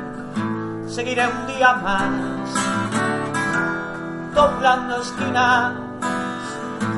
seguiré 0.88 1.28
un 1.28 1.48
día 1.48 1.74
más, 1.74 2.33
doblando 4.34 5.02
esquinas 5.02 5.74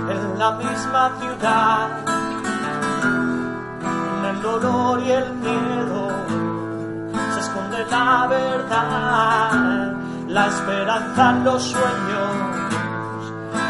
en 0.09 0.39
la 0.39 0.51
misma 0.51 1.11
ciudad 1.19 2.15
dolor 4.45 5.01
y 5.01 5.11
el 5.11 5.33
miedo 5.35 6.09
se 7.33 7.39
esconde 7.39 7.85
la 7.89 8.27
verdad, 8.27 9.93
la 10.27 10.47
esperanza 10.47 11.31
en 11.31 11.43
los 11.43 11.63
sueños 11.63 12.31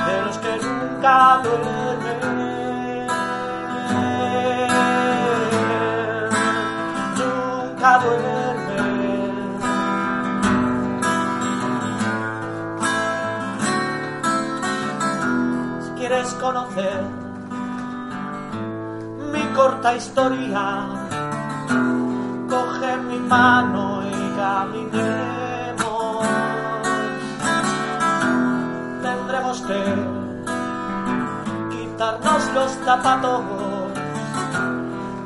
de 0.07 0.21
los 0.25 0.37
que 0.37 0.67
nunca 0.67 1.39
duermen. 1.43 1.84
Quieres 16.07 16.33
conocer 16.35 17.01
mi 19.33 19.41
corta 19.55 19.95
historia, 19.95 20.85
coge 22.47 22.97
mi 23.09 23.17
mano 23.17 24.03
y 24.05 24.37
caminemos. 24.37 26.27
Tendremos 29.01 29.61
que 29.61 29.81
quitarnos 31.71 32.53
los 32.53 32.71
zapatos, 32.85 33.41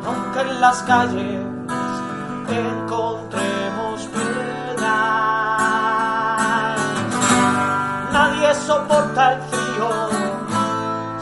aunque 0.07 0.39
en 0.39 0.61
las 0.61 0.81
calles 0.83 1.45
encontremos 2.47 4.07
piedras. 4.13 4.89
Nadie 8.13 8.55
soporta 8.55 9.33
el 9.33 9.48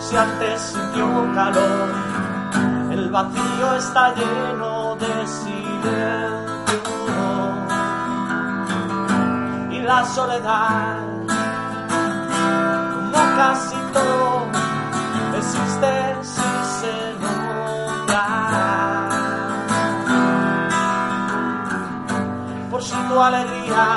si 0.08 0.16
antes 0.16 0.62
sintió 0.62 1.06
calor. 1.36 1.90
El 2.92 3.10
vacío 3.12 3.76
está 3.76 4.14
lleno 4.16 4.96
de 4.96 5.28
silencio 5.28 6.48
y 9.72 9.82
la 9.82 10.06
soledad, 10.06 11.00
como 12.94 13.22
casi 13.36 13.76
todo, 13.94 14.48
existe 15.40 15.92
si 16.22 16.50
se 16.78 16.94
nombra. 17.22 18.26
Por 22.72 22.82
si 22.82 22.96
tu 23.10 23.22
alegría 23.22 23.88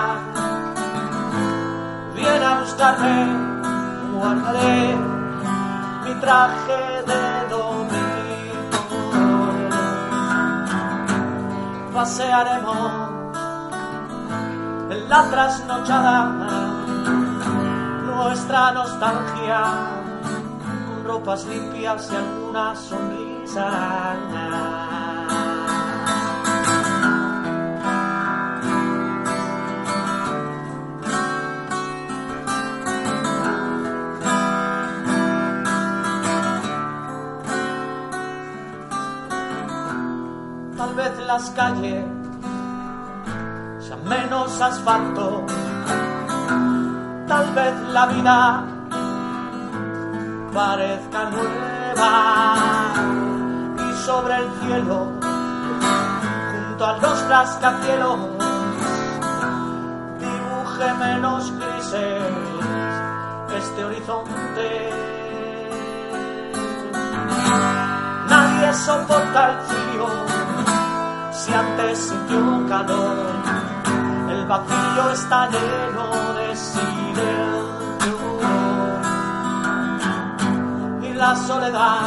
viene 2.15 2.45
a 2.45 2.61
buscarme, 2.61 3.17
guardaré 4.13 5.10
traje 6.21 7.03
de 7.11 7.23
domingo. 7.49 7.99
Pasearemos 11.95 12.93
en 14.91 15.09
la 15.09 15.31
trasnochada 15.31 16.17
nuestra 18.05 18.73
nostalgia 18.73 19.63
con 20.89 21.05
ropas 21.05 21.47
limpias 21.47 22.11
y 22.13 22.17
alguna 22.17 22.77
sonrisa. 22.77 24.80
Las 41.33 41.51
calles 41.51 42.05
sean 43.79 44.03
menos 44.05 44.61
asfalto, 44.61 45.47
tal 47.29 47.55
vez 47.55 47.75
la 47.97 48.07
vida 48.07 48.65
parezca 50.53 51.31
nueva 51.31 52.13
y 53.79 53.93
sobre 54.07 54.35
el 54.39 54.49
cielo, 54.61 54.99
junto 56.51 56.85
a 56.85 56.93
los 56.99 57.29
rascacielos, 57.29 58.19
dibuje 60.25 60.95
menos 60.99 61.53
grises 61.59 62.23
este 63.57 63.85
horizonte. 63.85 64.69
Nadie 68.29 68.75
soporta 68.75 69.51
el 69.51 69.57
si 69.69 69.80
antes 71.53 71.99
sintió 71.99 72.67
calor. 72.69 73.17
El 74.31 74.47
vacío 74.47 75.11
está 75.13 75.49
lleno 75.51 76.35
de 76.35 76.57
silencio 76.57 78.19
y 81.03 81.15
la 81.15 81.37
soledad, 81.37 82.01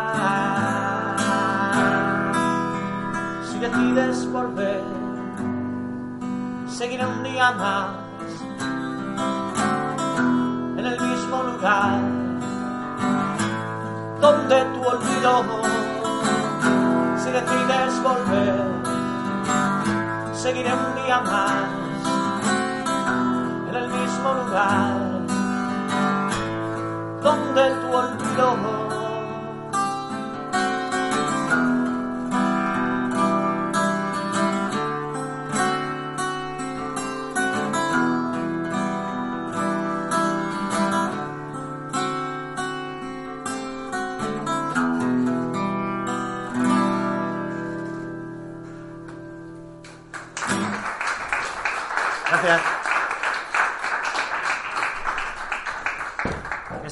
Si 3.51 3.59
decides 3.59 4.33
volver, 4.33 4.83
seguiré 6.67 7.07
un 7.07 7.23
día 7.23 7.53
más 7.53 8.02
lugar 11.41 12.01
donde 14.21 14.65
tu 14.75 14.83
olvido 14.83 15.45
si 17.17 17.31
decides 17.31 18.03
volver. 18.03 18.55
Seguiré 20.35 20.73
un 20.75 20.95
día 21.05 21.21
más 21.21 21.53
en 23.69 23.75
el 23.75 23.89
mismo 23.89 24.35
lugar 24.35 24.95
donde 27.23 27.71
tu 27.81 27.97
olvido 27.97 28.92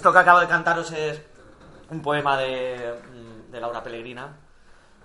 Esto 0.00 0.14
que 0.14 0.18
acabo 0.18 0.40
de 0.40 0.48
cantaros 0.48 0.90
es 0.92 1.20
un 1.90 2.00
poema 2.00 2.34
de, 2.38 2.94
de 3.50 3.60
Laura 3.60 3.82
Pellegrina. 3.82 4.34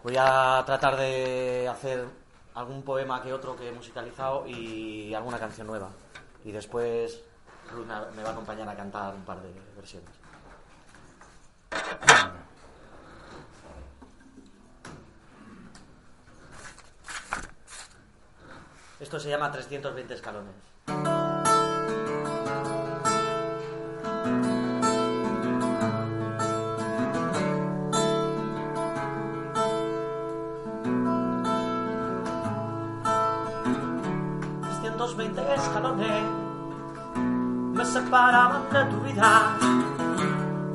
Voy 0.02 0.16
a 0.18 0.64
tratar 0.66 0.96
de 0.96 1.68
hacer 1.68 2.08
algún 2.54 2.82
poema 2.82 3.22
que 3.22 3.34
otro 3.34 3.58
que 3.58 3.68
he 3.68 3.72
musicalizado 3.74 4.48
y 4.48 5.14
alguna 5.14 5.38
canción 5.38 5.68
nueva. 5.68 5.90
Y 6.46 6.54
después 6.54 7.22
Ruth 7.74 7.88
me 8.16 8.24
va 8.24 8.30
a 8.30 8.32
acompañar 8.32 8.70
a 8.70 8.76
cantar 8.78 9.14
un 9.16 9.26
par 9.26 9.42
de 9.42 9.52
versiones. 9.76 10.10
Esto 19.02 19.20
se 19.20 19.30
llama 19.30 19.52
320 19.52 20.14
escalones. 20.14 21.25
Separaban 37.96 38.70
de 38.74 38.84
tu 38.92 39.00
vida... 39.08 39.56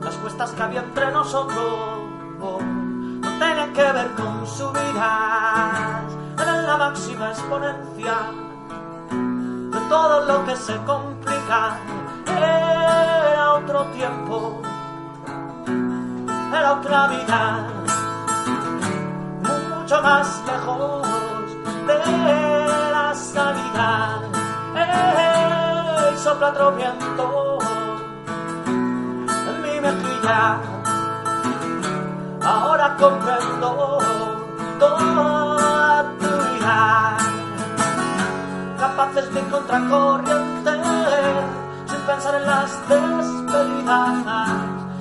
...las 0.03 0.15
cuestas 0.23 0.53
que 0.53 0.63
había 0.63 0.81
entre 0.81 1.13
nosotros... 1.13 2.01
...no 2.41 3.29
tenían 3.39 3.73
que 3.75 3.93
ver 3.93 4.09
con 4.13 4.47
subidas... 4.47 6.17
...eran 6.41 6.67
la 6.67 6.77
máxima 6.79 7.29
exponencia... 7.29 8.15
...de 9.11 9.81
todo 9.91 10.25
lo 10.25 10.47
que 10.47 10.57
se 10.57 10.77
complica... 10.87 11.77
...era 12.27 13.53
otro 13.53 13.85
tiempo... 13.97 14.63
...era 16.59 16.73
otra 16.73 17.07
vida... 17.09 17.67
...mucho 19.79 20.03
más 20.03 20.43
lejos... 20.47 21.07
...de 21.87 22.40
sopla 26.31 26.51
otro 26.51 26.73
viento... 26.73 27.59
...en 29.49 29.63
mi 29.63 29.81
mejilla... 29.81 30.61
Ahora 32.43 32.97
comprendo 32.97 33.99
toda 34.79 36.05
tu 36.21 36.31
vida. 36.49 37.17
Capaces 38.79 39.35
de 39.35 39.41
contracorriente, 39.53 40.73
sin 41.87 42.01
pensar 42.07 42.35
en 42.37 42.47
las 42.47 42.71
despedidas. 42.89 44.49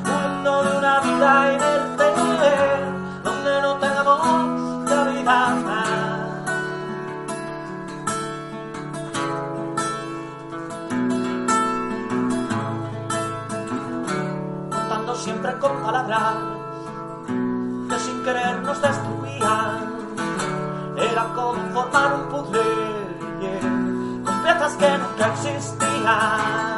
Huyendo 0.06 0.64
de 0.64 0.78
una 0.78 1.00
vida 1.00 1.54
inerte, 1.54 2.08
donde 3.24 3.62
no 3.62 3.76
tengamos 3.78 4.90
cabida. 4.90 5.69
Con 15.60 15.76
palabras 15.84 16.36
que 17.28 18.00
sin 18.00 18.24
querer 18.24 18.62
nos 18.62 18.82
destruían. 18.82 20.00
Era 20.98 21.24
como 21.36 21.56
formar 21.74 22.14
un 22.14 22.30
puzzle 22.30 22.62
yeah, 23.42 23.60
con 24.26 24.44
piezas 24.44 24.74
que 24.76 24.98
nunca 24.98 25.34
existían, 25.34 26.78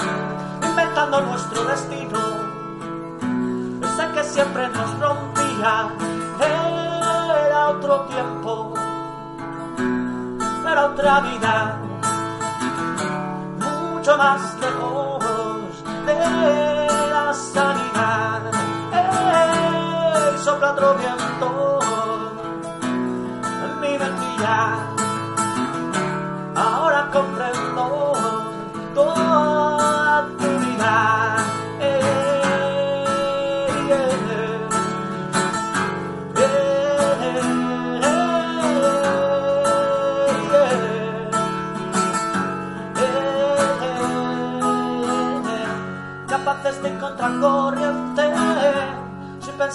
inventando 0.63 1.21
nuestro 1.21 1.63
destino. 1.65 2.19
Ese 3.83 4.11
que 4.13 4.23
siempre 4.23 4.67
nos 4.69 4.99
rompía 4.99 5.89
era 7.47 7.69
otro 7.69 8.01
tiempo, 8.01 8.73
era 10.69 10.85
otra 10.85 11.19
vida, 11.21 11.77
mucho 13.59 14.17
más 14.17 14.59
lejos 14.59 15.10
viento 20.97 21.79
en 23.65 23.79
mi 23.81 23.97
mejilla. 23.97 24.80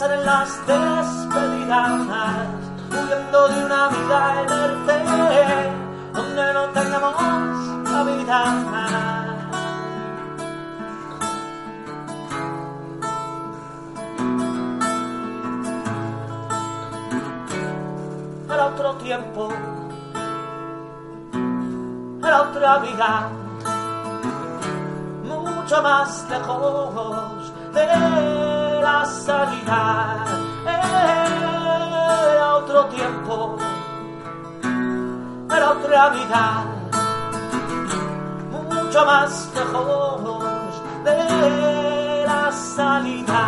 En 0.02 0.26
las 0.26 0.50
despedidas, 0.66 1.90
huyendo 2.90 3.48
de 3.48 3.64
una 3.64 3.88
vida 3.88 4.42
inerte, 4.42 5.72
donde 6.12 6.52
no 6.52 6.64
tengamos 6.66 7.88
cabida. 7.88 8.38
Era 18.52 18.66
otro 18.66 18.94
tiempo, 18.96 19.48
era 22.22 22.42
otra 22.42 22.78
vida 22.80 23.28
mucho 25.24 25.82
más 25.82 26.26
lejos 26.28 27.52
de 27.72 28.45
la 28.86 29.04
salida. 29.04 30.24
Era 32.32 32.56
otro 32.60 32.84
tiempo, 32.86 33.56
era 35.56 35.70
otra 35.76 36.10
vida, 36.10 36.44
mucho 38.52 39.00
más 39.04 39.50
lejos 39.56 40.44
de 41.04 42.24
la 42.26 42.52
salida. 42.52 43.46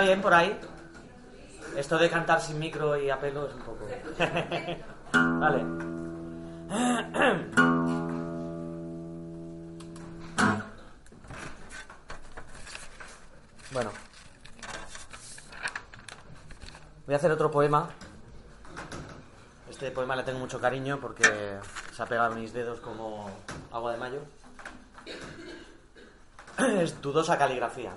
Bien 0.00 0.20
por 0.20 0.34
ahí? 0.34 0.58
Esto 1.76 1.98
de 1.98 2.10
cantar 2.10 2.40
sin 2.40 2.58
micro 2.58 2.96
y 2.96 3.10
a 3.10 3.20
pelo 3.20 3.46
es 3.46 3.54
un 3.54 3.62
poco. 3.62 3.86
vale. 5.40 5.64
Bueno. 13.70 13.90
Voy 17.06 17.14
a 17.14 17.18
hacer 17.18 17.30
otro 17.30 17.50
poema. 17.50 17.88
Este 19.70 19.90
poema 19.90 20.16
le 20.16 20.22
tengo 20.22 20.38
mucho 20.38 20.60
cariño 20.60 20.98
porque 21.00 21.58
se 21.94 22.02
ha 22.02 22.06
pegado 22.06 22.34
mis 22.34 22.52
dedos 22.52 22.80
como 22.80 23.30
agua 23.70 23.92
de 23.92 23.98
mayo. 23.98 24.20
Es 26.80 27.00
dudosa 27.00 27.38
caligrafía. 27.38 27.92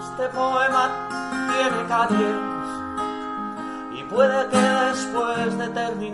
Este 0.00 0.28
poema 0.30 0.90
tiene 1.52 1.86
calles 1.88 2.36
y 3.92 4.02
puede 4.04 4.48
que 4.48 4.55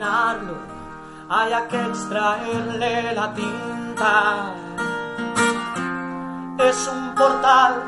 terminarlo 0.02 0.56
haya 1.28 1.68
que 1.68 1.80
extraerle 1.80 3.14
la 3.14 3.32
tinta. 3.34 4.54
Es 6.58 6.88
un 6.88 7.14
portal 7.14 7.82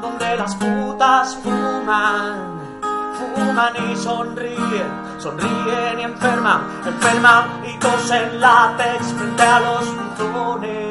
donde 0.00 0.36
las 0.36 0.54
putas 0.56 1.36
fuman, 1.42 2.80
fuman 3.16 3.90
y 3.90 3.96
sonríen, 3.96 4.90
sonríen 5.18 6.00
y 6.00 6.02
enferman, 6.02 6.60
enferman 6.86 7.44
y 7.66 7.78
tosen 7.78 8.40
látex 8.40 9.12
frente 9.14 9.42
a 9.42 9.60
los 9.60 9.96
buzones. 9.96 10.83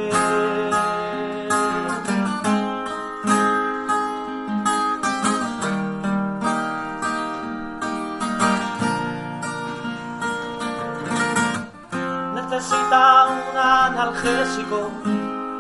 Analgésico. 14.04 14.92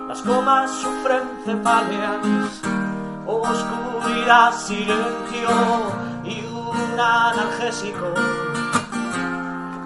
Las 0.07 0.21
comas 0.21 0.69
sufren 0.71 1.23
cefaleas, 1.45 2.61
oscuridad, 3.25 4.53
silencio 4.53 5.49
y 6.25 6.45
un 6.53 6.99
analgésico. 6.99 8.13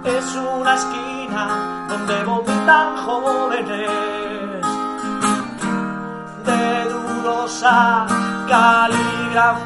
Es 0.03 0.35
una 0.35 0.75
esquina 0.75 1.85
donde 1.87 2.23
vomitan 2.23 2.97
jóvenes 2.97 3.67
de 6.45 6.85
dudosa 6.89 8.07
caligrafía. 8.49 9.57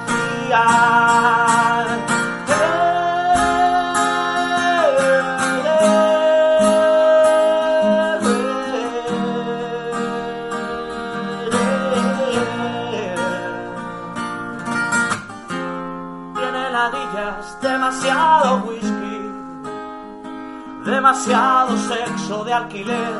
Demasiado 20.91 21.77
sexo 21.77 22.43
de 22.43 22.51
alquiler, 22.54 23.13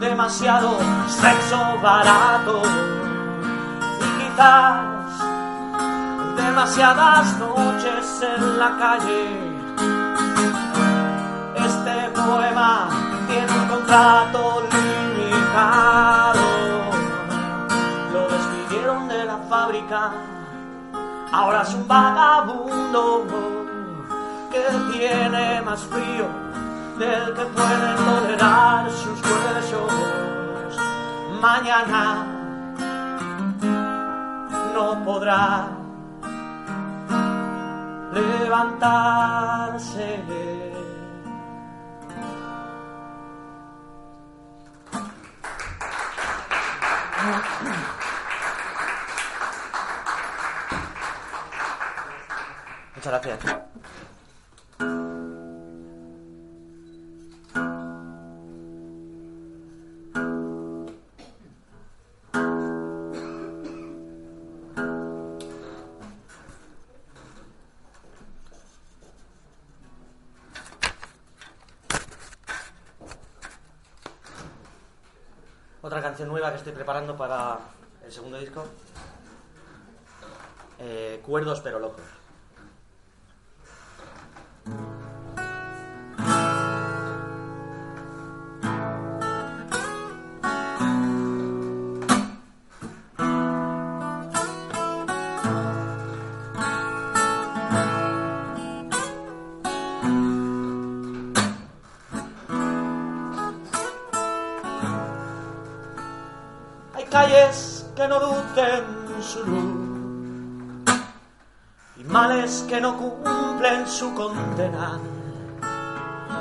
demasiado 0.00 0.78
sexo 1.06 1.78
barato 1.80 2.60
y 4.00 4.08
quizás 4.18 4.80
demasiadas 6.36 7.38
noches 7.38 8.22
en 8.22 8.58
la 8.58 8.76
calle. 8.78 9.22
Este 11.54 12.10
poema 12.20 12.88
tiene 13.28 13.52
un 13.60 13.68
contrato 13.68 14.62
limitado. 14.72 16.40
Lo 18.12 18.28
despidieron 18.28 19.06
de 19.06 19.24
la 19.24 19.38
fábrica 19.48 20.10
ahora 21.30 21.62
es 21.62 21.74
un 21.74 21.86
vagabundo 21.86 23.24
que 24.50 24.98
tiene 24.98 25.62
más 25.62 25.80
frío 25.84 26.51
del 27.06 27.34
que 27.34 27.44
pueden 27.46 27.96
tolerar 27.96 28.90
sus 28.90 29.20
huesos. 29.22 29.92
Mañana 31.40 32.26
no 34.74 35.02
podrá 35.04 35.68
levantarse. 38.12 40.22
Muchas 52.94 53.24
gracias. 53.24 53.61
Nueva 76.42 76.54
que 76.54 76.58
estoy 76.58 76.72
preparando 76.72 77.16
para 77.16 77.56
el 78.04 78.10
segundo 78.10 78.36
disco. 78.36 78.64
Eh, 80.80 81.22
Cuerdos 81.24 81.60
pero 81.60 81.78
locos. 81.78 82.02
Que 112.72 112.80
no 112.80 112.96
cumplen 112.96 113.86
su 113.86 114.14
condena. 114.14 114.98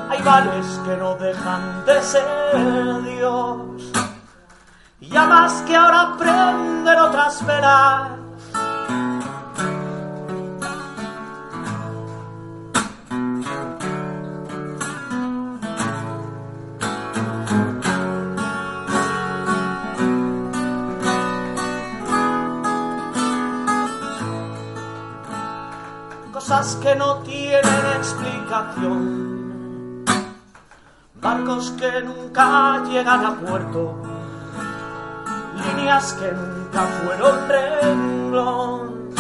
Hay 0.10 0.20
males 0.24 0.66
que 0.86 0.96
no 0.96 1.14
dejan 1.16 1.86
de 1.86 2.02
ser 2.02 3.04
Dios 3.04 3.60
y 5.02 5.14
amas 5.14 5.62
que 5.64 5.76
ahora 5.76 6.16
prenden 6.18 7.00
otras 7.00 7.46
velas. 7.46 8.21
Que 26.82 26.96
no 26.96 27.18
tienen 27.18 27.86
explicación, 27.98 30.04
barcos 31.22 31.72
que 31.80 32.02
nunca 32.02 32.82
llegan 32.90 33.26
a 33.26 33.36
puerto, 33.36 34.02
líneas 35.56 36.14
que 36.14 36.32
nunca 36.32 36.88
fueron 37.04 37.48
renglón, 37.48 39.12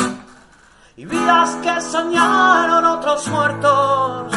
y 0.97 1.05
vidas 1.05 1.55
que 1.61 1.79
soñaron 1.81 2.83
otros 2.85 3.27
muertos, 3.27 4.33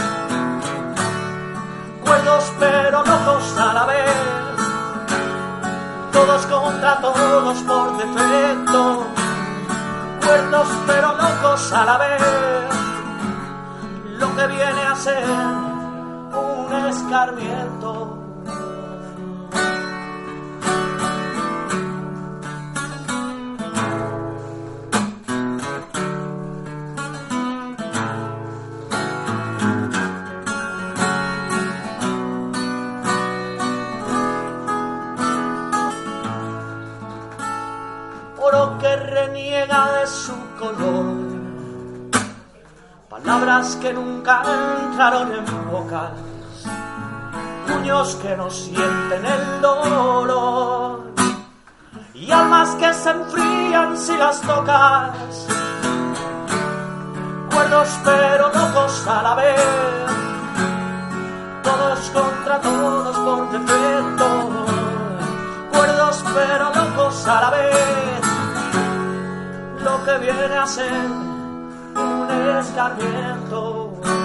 cuerdos 2.05 2.53
pero 2.59 2.99
locos 2.99 3.59
a 3.59 3.73
la 3.73 3.87
vez, 3.87 4.13
todos 6.13 6.45
contra 6.47 7.01
todos 7.01 7.59
por 7.63 7.97
defecto. 7.97 9.07
Cuerdos 10.25 10.69
pero 10.87 11.17
locos 11.17 11.73
a 11.73 11.85
la 11.85 11.99
vez, 11.99 12.74
que 14.33 14.47
viene 14.47 14.83
a 14.83 14.95
ser 14.97 15.25
un 16.33 16.87
escarmiento. 16.87 18.24
Que 43.55 43.93
nunca 43.93 44.43
entraron 44.83 45.33
en 45.33 45.45
bocas, 45.71 46.11
puños 47.69 48.17
que 48.17 48.37
no 48.37 48.51
sienten 48.51 49.25
el 49.25 49.61
dolor, 49.61 51.13
y 52.15 52.33
almas 52.33 52.75
que 52.75 52.93
se 52.93 53.11
enfrían 53.11 53.97
si 53.97 54.17
las 54.17 54.41
tocas. 54.41 55.47
Cuerdos 57.53 58.01
pero 58.05 58.49
locos 58.53 59.07
a 59.07 59.23
la 59.23 59.35
vez, 59.37 59.61
todos 61.63 62.11
contra 62.11 62.61
todos 62.61 63.17
por 63.17 63.51
defecto. 63.53 64.67
Cuerdos 65.73 66.25
pero 66.35 66.73
locos 66.75 67.29
a 67.29 67.41
la 67.41 67.51
vez 67.51 68.21
lo 69.85 70.05
que 70.05 70.19
viene 70.19 70.57
a 70.57 70.67
ser 70.67 71.34
un 72.35 74.24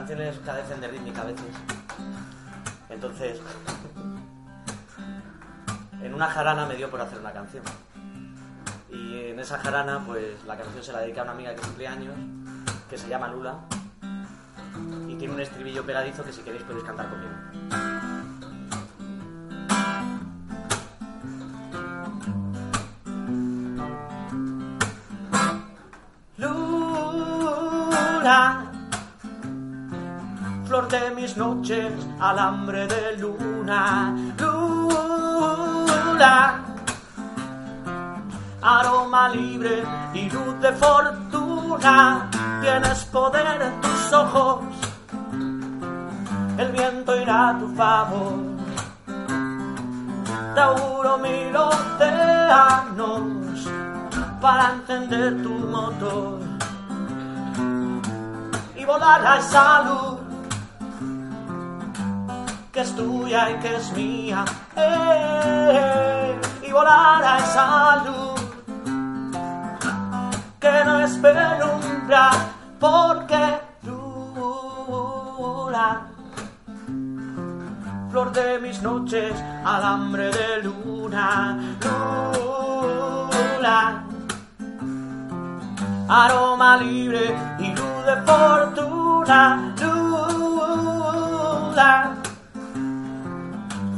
canciones 0.00 0.38
carecen 0.46 0.80
de 0.80 0.88
rítmica 0.88 1.20
a 1.20 1.24
veces. 1.26 1.44
Entonces, 2.88 3.38
en 6.02 6.14
una 6.14 6.26
jarana 6.26 6.64
me 6.64 6.74
dio 6.76 6.90
por 6.90 7.02
hacer 7.02 7.18
una 7.18 7.32
canción. 7.32 7.62
Y 8.90 9.30
en 9.30 9.38
esa 9.38 9.58
jarana, 9.58 10.02
pues 10.06 10.42
la 10.46 10.56
canción 10.56 10.82
se 10.82 10.92
la 10.94 11.00
dediqué 11.00 11.20
a 11.20 11.24
una 11.24 11.32
amiga 11.32 11.54
que 11.54 11.60
cumplía 11.60 11.92
años 11.92 12.14
que 12.88 12.96
se 12.96 13.08
llama 13.08 13.28
Lula 13.28 13.58
y 15.06 15.16
tiene 15.16 15.34
un 15.34 15.40
estribillo 15.40 15.84
pegadizo 15.84 16.24
que 16.24 16.32
si 16.32 16.40
queréis 16.40 16.62
podéis 16.64 16.84
cantar 16.84 17.10
conmigo. 17.10 17.89
Mis 31.14 31.36
noches, 31.36 31.92
alambre 32.20 32.86
de 32.86 33.16
luna. 33.18 34.14
Lula, 34.38 35.56
aroma 38.62 39.28
libre 39.30 39.82
y 40.14 40.30
luz 40.30 40.60
de 40.60 40.72
fortuna. 40.72 42.30
Tienes 42.60 43.04
poder 43.06 43.62
en 43.62 43.80
tus 43.80 44.12
ojos, 44.12 44.60
el 46.58 46.72
viento 46.72 47.16
irá 47.20 47.50
a 47.50 47.58
tu 47.58 47.68
favor. 47.74 48.38
Te 50.54 50.60
auguro 50.60 51.18
mil 51.18 51.56
océanos 51.56 53.22
para 54.40 54.72
encender 54.72 55.42
tu 55.42 55.50
motor 55.50 56.40
y 58.74 58.84
volar 58.84 59.24
a 59.26 59.38
esa 59.38 59.82
luz 59.82 60.09
que 62.80 62.86
es 62.86 62.96
tuya 62.96 63.50
y 63.50 63.54
que 63.56 63.76
es 63.76 63.92
mía. 63.92 64.42
Eh, 64.74 66.40
y 66.66 66.72
volar 66.72 67.22
a 67.22 67.38
esa 67.38 67.96
luz 68.06 68.40
que 70.58 70.84
no 70.86 71.00
es 71.00 71.18
penumbra 71.18 72.30
porque 72.78 73.60
dura. 73.82 74.46
Flor 78.10 78.32
de 78.32 78.58
mis 78.60 78.80
noches, 78.82 79.34
alambre 79.62 80.30
de 80.30 80.62
luna, 80.62 81.58
luna 81.84 84.06
aroma 86.08 86.78
libre 86.78 87.36
y 87.58 87.68
luz 87.68 88.06
de 88.06 88.16
fortuna, 88.26 89.74
luna. 89.80 92.09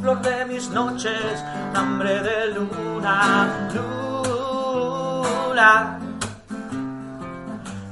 Flor 0.03 0.21
de 0.21 0.45
mis 0.47 0.69
noches, 0.71 1.45
hambre 1.77 2.21
de 2.23 2.55
luna, 2.55 3.69
luna. 3.73 5.99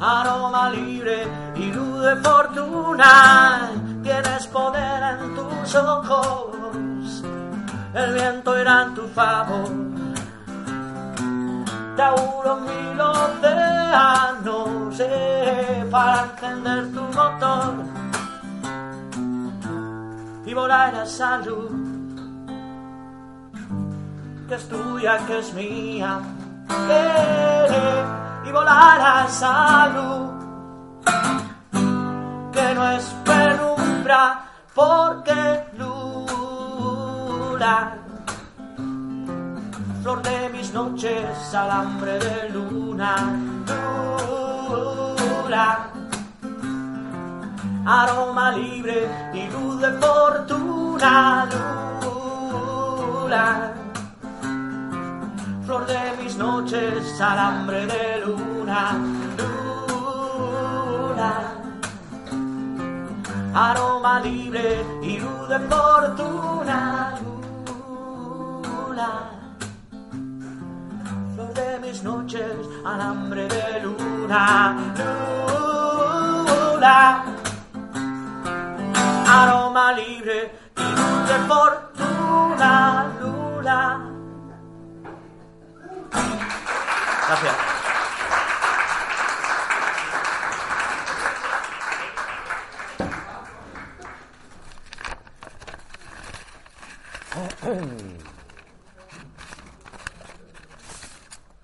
Aroma 0.01 0.71
libre 0.71 1.29
y 1.55 1.71
luz 1.71 2.03
de 2.03 2.17
fortuna, 2.17 3.71
tienes 4.03 4.49
poder 4.49 5.21
en 5.21 5.37
tus 5.37 5.75
ojos, 5.77 7.23
el 7.95 8.15
viento 8.15 8.61
irá 8.61 8.83
en 8.83 8.95
tu 8.97 9.07
favor. 9.07 9.71
Te 11.95 12.03
auguro 12.03 12.57
mil 12.57 13.01
océanos 13.01 14.99
eh, 14.99 15.87
para 15.89 16.25
encender 16.25 16.93
tu 16.93 17.03
motor 17.03 17.75
y 20.45 20.55
volar 20.55 20.93
a 20.97 21.05
esa 21.05 21.39
luz 21.39 21.90
que 24.51 24.57
es 24.57 24.69
tuya, 24.69 25.19
que 25.29 25.39
es 25.39 25.55
mía. 25.55 26.21
Eh, 26.89 28.05
y 28.47 28.51
volar 28.51 29.01
a 29.01 29.89
luz 29.95 30.31
que 32.53 32.75
no 32.75 32.91
es 32.91 33.05
penumbra 33.25 34.45
porque 34.75 35.65
luna 35.79 36.55
flor 40.03 40.21
de 40.23 40.49
mis 40.49 40.73
noches, 40.73 41.55
alambre 41.55 42.19
de 42.19 42.49
luna, 42.51 43.15
luna, 44.59 45.91
aroma 47.87 48.51
libre 48.51 49.09
y 49.33 49.47
luz 49.47 49.81
de 49.81 49.93
fortuna, 49.93 51.47
luna, 52.03 53.80
flor 55.71 55.87
de 55.87 56.17
mis 56.21 56.37
noches, 56.37 57.21
alambre 57.21 57.87
de 57.87 58.27
luna, 58.27 58.99
luna, 59.39 61.33
aroma 63.55 64.19
libre 64.19 64.85
y 65.01 65.19
luz 65.19 65.49
de 65.49 65.61
fortuna, 65.71 67.15
luna. 67.23 69.11
De 71.55 71.79
mis 71.87 72.03
noches, 72.03 72.57
alambre 72.85 73.47
de 73.47 73.81
luna, 73.85 74.77
luna, 76.75 77.25
aroma 79.39 79.93
libre 79.93 80.51
y 80.77 80.83
luz 80.99 81.29
de 81.31 81.39
fortuna, 81.49 83.07
luna. 83.21 84.20
Gracias. 86.11 87.57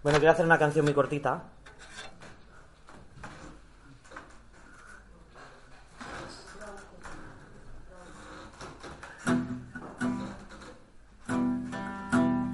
Bueno, 0.03 0.19
quiero 0.19 0.33
hacer 0.33 0.45
una 0.47 0.59
canción 0.59 0.85
muy 0.85 0.95
cortita. 0.95 1.43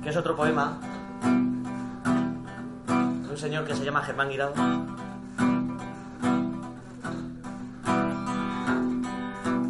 Que 0.03 0.09
es 0.09 0.17
otro 0.17 0.35
poema 0.35 0.92
señor 3.43 3.65
que 3.65 3.75
se 3.75 3.85
llama 3.85 4.01
Germán 4.03 4.29
Guirado. 4.29 4.55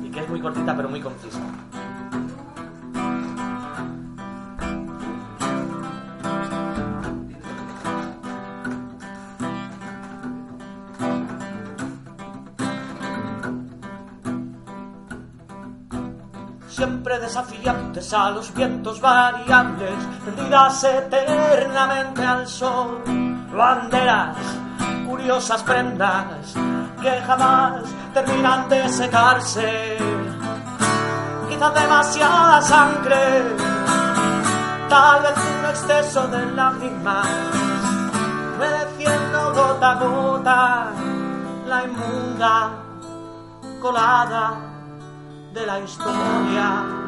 Y 0.05 0.11
que 0.11 0.21
es 0.21 0.29
muy 0.29 0.41
cortita 0.41 0.77
pero 0.77 0.91
muy 0.91 1.01
concisa. 1.01 1.41
siempre 16.69 17.19
desafiantes 17.21 18.13
a 18.13 18.31
los 18.31 18.53
vientos 18.55 19.01
variables, 19.01 19.95
tendidas 20.25 20.83
eternamente 20.83 22.25
al 22.25 22.49
sol, 22.49 23.32
banderas, 23.53 24.37
curiosas 25.07 25.63
prendas 25.63 26.55
que 27.01 27.21
jamás 27.27 27.83
terminan 28.15 28.69
de 28.69 28.89
secarse, 28.89 29.99
quizás 31.49 31.75
demasiada 31.75 32.63
sangre, 32.63 33.43
tal 34.89 35.23
vez 35.23 35.37
un 35.37 35.65
exceso 35.67 36.27
de 36.29 36.47
lágrimas, 36.53 37.27
mereciendo 38.59 39.53
gota 39.55 39.91
a 39.91 39.95
gota 39.95 40.87
la 41.67 41.85
inmunda 41.85 42.71
colada 43.81 44.55
de 45.53 45.67
la 45.67 45.81
historia. 45.81 47.02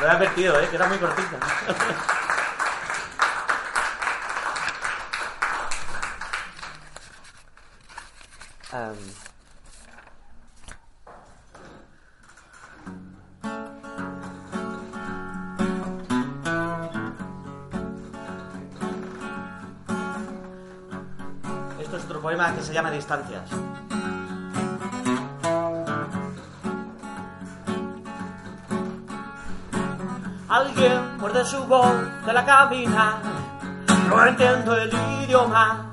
Lo 0.00 0.06
he 0.06 0.10
advertido, 0.10 0.60
¿eh? 0.60 0.68
que 0.68 0.76
era 0.76 0.86
muy 0.86 0.98
cortita. 0.98 1.38
um. 8.72 9.28
Esto 21.80 21.96
es 21.96 22.04
otro 22.04 22.20
poema 22.20 22.54
que 22.54 22.62
se 22.62 22.72
llama 22.72 22.92
Distancias. 22.92 23.50
Alguien 30.48 31.18
muerde 31.18 31.44
su 31.44 31.62
voz 31.64 31.92
de 32.24 32.32
la 32.32 32.44
cabina 32.44 33.20
no 34.08 34.26
entiendo 34.26 34.76
el 34.76 34.90
idioma. 35.22 35.84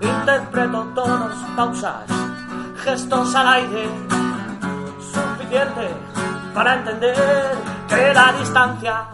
Interpreto 0.00 0.82
tonos, 0.94 1.34
pausas, 1.56 2.04
gestos 2.82 3.34
al 3.34 3.48
aire, 3.48 3.88
suficiente 5.12 5.90
para 6.54 6.74
entender 6.74 7.58
que 7.88 8.14
la 8.14 8.32
distancia 8.32 9.04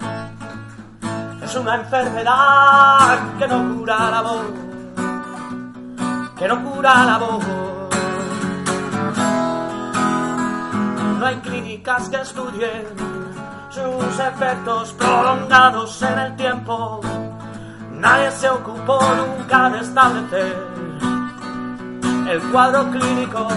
es 1.42 1.54
una 1.56 1.74
enfermedad 1.76 3.18
que 3.38 3.48
no 3.48 3.76
cura 3.76 4.10
la 4.10 4.22
voz, 4.22 4.46
que 6.38 6.48
no 6.48 6.64
cura 6.64 7.04
la 7.04 7.18
voz. 7.18 7.44
No 11.18 11.26
hay 11.26 11.36
clínicas 11.36 12.08
que 12.08 12.20
estudien 12.20 13.03
sus 13.74 14.18
efectos 14.20 14.92
prolongados 14.92 16.00
en 16.02 16.18
el 16.18 16.36
tiempo. 16.36 17.00
Nadie 17.90 18.30
se 18.30 18.48
ocupó 18.48 19.00
nunca 19.16 19.68
de 19.70 19.80
establecer 19.80 20.56
el 22.30 22.40
cuadro 22.52 22.88
clínico 22.92 23.48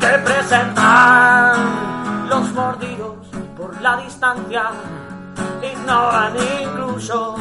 que 0.00 0.18
presentan 0.18 2.28
los 2.28 2.52
mordidos 2.52 3.16
por 3.56 3.80
la 3.80 3.96
distancia. 3.96 4.64
Ignoran 5.62 6.34
incluso 6.62 7.36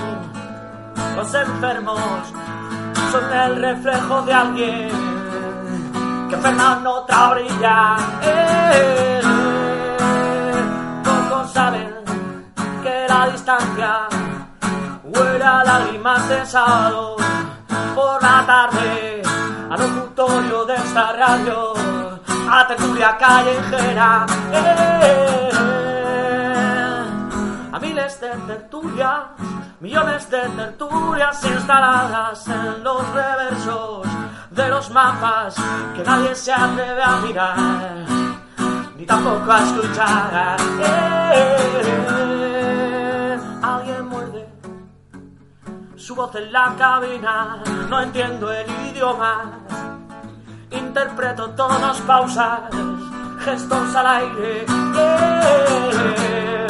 los 1.18 1.34
enfermos 1.34 2.00
son 3.12 3.34
el 3.34 3.62
reflejo 3.62 4.22
de 4.22 4.34
alguien 4.34 4.90
que 6.30 6.36
en 6.36 6.88
otra 6.88 7.30
orilla. 7.32 7.98
Distancia 13.32 14.08
huele 15.04 15.44
a 15.44 15.64
lágrimas 15.64 16.28
de 16.30 16.46
sábado 16.46 17.16
por 17.96 18.22
la 18.22 18.46
tarde 18.46 19.22
al 19.70 19.80
locutorio 19.80 20.66
de 20.66 20.76
esta 20.76 21.14
radio 21.14 21.74
a 22.50 22.68
tertulia 22.68 23.18
callejera 23.18 24.26
eh, 24.52 25.50
a 27.72 27.80
miles 27.80 28.22
de 28.22 28.30
tertulias 28.30 29.20
millones 29.80 30.30
de 30.30 30.42
tertulias 30.50 31.44
instaladas 31.44 32.48
en 32.48 32.84
los 32.84 33.08
reversos 33.14 34.08
de 34.50 34.68
los 34.68 34.90
mapas 34.90 35.56
que 35.96 36.04
nadie 36.04 36.36
se 36.36 36.52
atreve 36.52 37.04
a 37.04 37.16
mirar 37.18 37.58
ni 38.98 39.06
tampoco 39.06 39.52
a 39.52 39.60
escuchar 39.60 40.58
Eh, 40.82 41.99
su 46.10 46.16
voz 46.16 46.34
en 46.34 46.52
la 46.52 46.74
cabina, 46.76 47.62
no 47.88 48.02
entiendo 48.02 48.52
el 48.52 48.66
idioma. 48.90 49.60
Interpreto 50.72 51.52
tonos, 51.52 52.02
pausas, 52.02 52.62
gestos 53.46 53.96
al 53.96 54.08
aire. 54.08 54.66
Eh, 56.26 56.68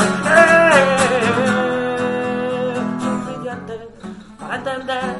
suficiente 2.99 3.89
para 4.37 4.55
entender 4.55 5.15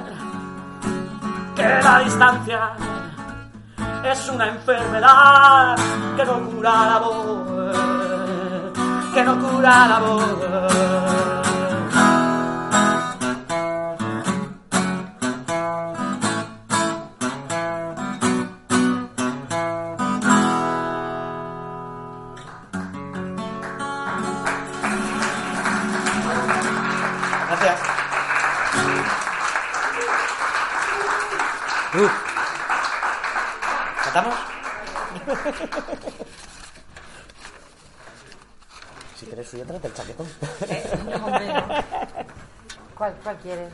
que 1.55 1.63
la 1.81 1.99
distancia 1.99 2.71
es 4.03 4.29
una 4.29 4.49
enfermedad 4.49 5.77
que 6.17 6.25
no 6.25 6.41
cura 6.49 6.85
la 6.91 6.97
voz, 6.99 7.77
que 9.13 9.23
no 9.23 9.39
cura 9.39 9.87
la 9.87 9.99
voz. 9.99 11.38
Si 39.19 39.25
quieres 39.25 39.49
subir, 39.49 39.65
tráete 39.65 39.87
el 39.87 39.93
chaquetón. 39.93 40.27
Hombre, 41.23 41.47
no. 41.53 41.67
¿Cuál, 42.97 43.13
¿Cuál 43.23 43.37
quieres? 43.37 43.71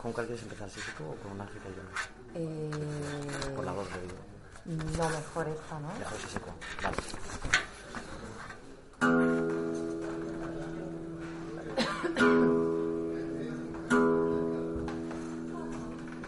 ¿Con 0.00 0.12
cuál 0.12 0.26
quieres 0.26 0.42
empezar? 0.42 0.68
¿Psíquico 0.70 1.04
o 1.04 1.14
con 1.22 1.32
un 1.32 1.40
ángel 1.40 1.60
yo? 1.64 1.82
Eh, 2.34 2.70
Por 3.56 3.64
la 3.64 3.72
voz, 3.72 3.86
le 3.92 4.00
digo. 4.02 4.16
no, 4.98 5.08
mejor 5.08 5.48
esta, 5.48 5.78
¿no? 5.78 5.88
Mejor 5.98 6.18
físico. 6.18 6.50
Vale. 6.82 6.96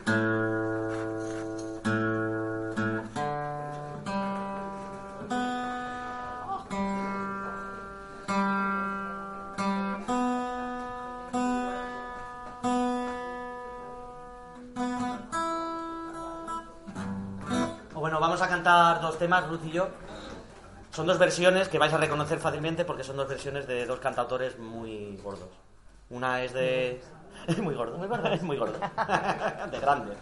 vamos 18.36 18.52
a 18.52 18.54
cantar 18.54 19.00
dos 19.00 19.18
temas, 19.18 19.48
Ruth 19.48 19.64
y 19.64 19.70
yo. 19.70 19.88
Son 20.90 21.06
dos 21.06 21.18
versiones 21.18 21.68
que 21.68 21.78
vais 21.78 21.92
a 21.94 21.96
reconocer 21.96 22.38
fácilmente 22.38 22.84
porque 22.84 23.02
son 23.02 23.16
dos 23.16 23.26
versiones 23.26 23.66
de 23.66 23.86
dos 23.86 23.98
cantautores 23.98 24.58
muy 24.58 25.18
gordos. 25.24 25.48
Una 26.10 26.44
es 26.44 26.52
de... 26.52 27.00
Muy 27.62 27.74
gordo. 27.74 27.96
Muy 27.96 28.08
gordo. 28.08 28.28
Muy 28.42 28.56
gordo. 28.58 28.78
de 29.70 29.80
grande. 29.80 30.12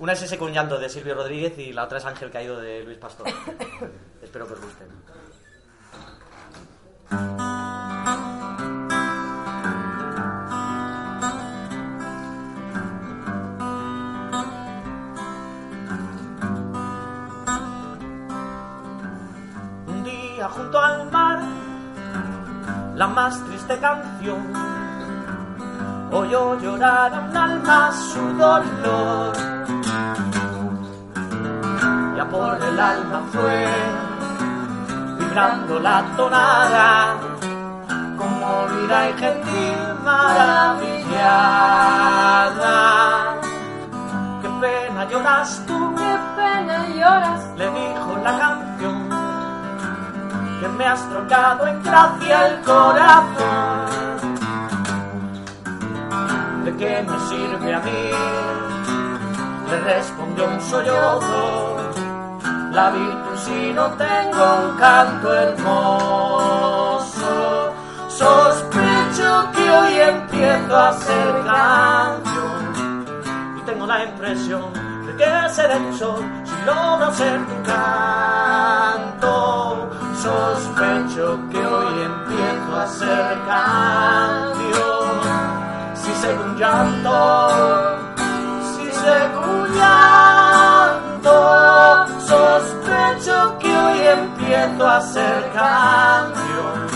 Una 0.00 0.12
es 0.12 0.20
ese 0.20 0.36
con 0.36 0.52
llanto 0.52 0.78
de 0.78 0.90
Silvio 0.90 1.14
Rodríguez 1.14 1.58
y 1.58 1.72
la 1.72 1.84
otra 1.84 1.96
es 1.96 2.04
Ángel 2.04 2.30
Caído 2.30 2.60
de 2.60 2.84
Luis 2.84 2.98
Pastor. 2.98 3.26
Espero 4.22 4.46
que 4.46 4.52
os 4.52 4.60
gusten. 4.60 4.88
Más 23.14 23.40
triste 23.44 23.78
canción, 23.78 24.52
oyó 26.10 26.58
llorar 26.58 27.14
a 27.14 27.20
un 27.20 27.36
alma 27.36 27.92
su 27.92 28.20
dolor. 28.36 29.32
Ya 32.16 32.28
por 32.28 32.60
el 32.60 32.80
alma 32.80 33.22
fue 33.32 33.68
vibrando 35.18 35.78
la 35.78 36.04
tonada, 36.16 37.16
como 38.18 38.66
vida 38.66 39.10
y 39.10 39.12
gentil 39.12 39.78
maravillada. 40.04 40.96
Qué 44.42 44.48
pena 44.60 45.04
lloras 45.08 45.62
tú, 45.68 45.94
Qué 45.94 46.18
pena 46.36 46.88
lloras. 46.88 47.42
le 47.58 47.70
dijo 47.70 48.18
la 48.24 48.38
canción, 48.38 49.03
que 50.60 50.68
me 50.68 50.84
has 50.86 51.08
trocado 51.08 51.66
en 51.66 51.82
gracia 51.82 52.46
el 52.46 52.60
corazón. 52.62 53.84
¿De 56.64 56.76
qué 56.76 57.04
me 57.08 57.18
sirve 57.28 57.74
a 57.74 57.80
mí? 57.80 58.10
Le 59.70 59.80
respondió 59.80 60.46
un 60.46 60.60
sollozo, 60.60 61.76
la 62.72 62.90
virtud 62.90 63.36
si 63.44 63.72
no 63.72 63.86
tengo 63.92 64.44
un 64.64 64.76
canto 64.78 65.34
hermoso. 65.34 67.24
Sospecho 68.08 69.50
que 69.52 69.70
hoy 69.70 69.98
empiezo 69.98 70.78
a 70.78 70.92
ser 70.92 71.44
canción 71.44 73.04
y 73.58 73.60
tengo 73.62 73.86
la 73.86 74.04
impresión 74.04 74.72
de 75.06 75.16
que 75.16 75.48
seré 75.50 75.80
tu 75.80 75.92
sol 75.96 76.24
si 76.44 76.54
logro 76.64 77.12
ser 77.12 77.40
tu 77.44 77.62
canto. 77.64 79.24
Sospecho 80.24 81.38
que 81.50 81.58
hoy 81.58 82.00
empiezo 82.00 82.76
a 82.80 82.86
ser 82.86 83.38
canción. 83.46 85.20
Si 85.94 86.14
sé 86.14 86.32
un 86.32 86.56
llanto, 86.56 87.98
si 88.72 88.90
sé 88.90 89.16
un 89.36 89.68
llanto, 89.74 91.30
sospecho 92.20 93.58
que 93.58 93.76
hoy 93.76 94.00
empiezo 94.00 94.88
a 94.88 95.02
ser 95.02 95.52
canción. 95.52 96.86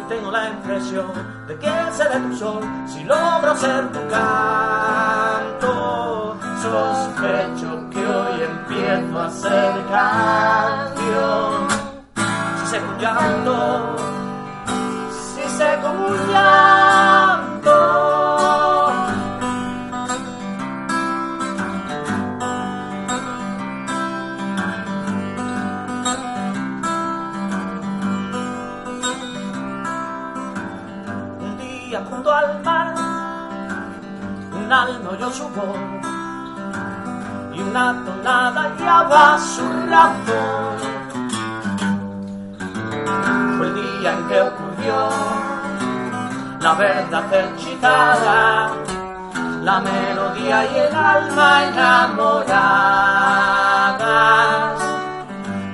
Y 0.00 0.08
tengo 0.08 0.30
la 0.30 0.48
impresión 0.48 1.12
de 1.48 1.54
que 1.58 1.70
seré 1.92 2.18
tu 2.18 2.34
sol 2.34 2.62
si 2.86 3.04
logro 3.04 3.54
ser 3.56 3.92
tu 3.92 4.00
canto. 4.08 5.70
Sospecho 6.62 7.90
que 7.90 8.06
hoy 8.06 8.42
empiezo 8.42 9.20
a 9.20 9.30
ser 9.30 9.84
canción. 9.90 11.77
Un 12.70 12.98
llanto, 12.98 13.96
si 15.08 15.40
como 15.80 16.06
un 31.40 31.56
día 31.56 32.04
junto 32.10 32.30
al 32.30 32.62
mar, 32.62 32.94
un 34.52 34.70
alma 34.70 35.10
oyó 35.10 35.30
su 35.32 35.48
voz 35.48 35.78
y 37.54 37.60
una 37.62 38.04
tonada 38.04 38.74
guiaba 38.76 39.38
su 39.38 39.62
razón. 39.88 40.87
Fue 43.58 43.66
el 43.66 43.74
día 43.74 44.12
en 44.12 44.28
que 44.28 44.40
ocurrió 44.40 45.08
la 46.60 46.74
verdad 46.74 47.24
hechitada, 47.34 48.70
la 49.62 49.80
melodía 49.80 50.64
y 50.72 50.76
el 50.78 50.94
alma 50.94 51.64
enamoradas. 51.64 52.38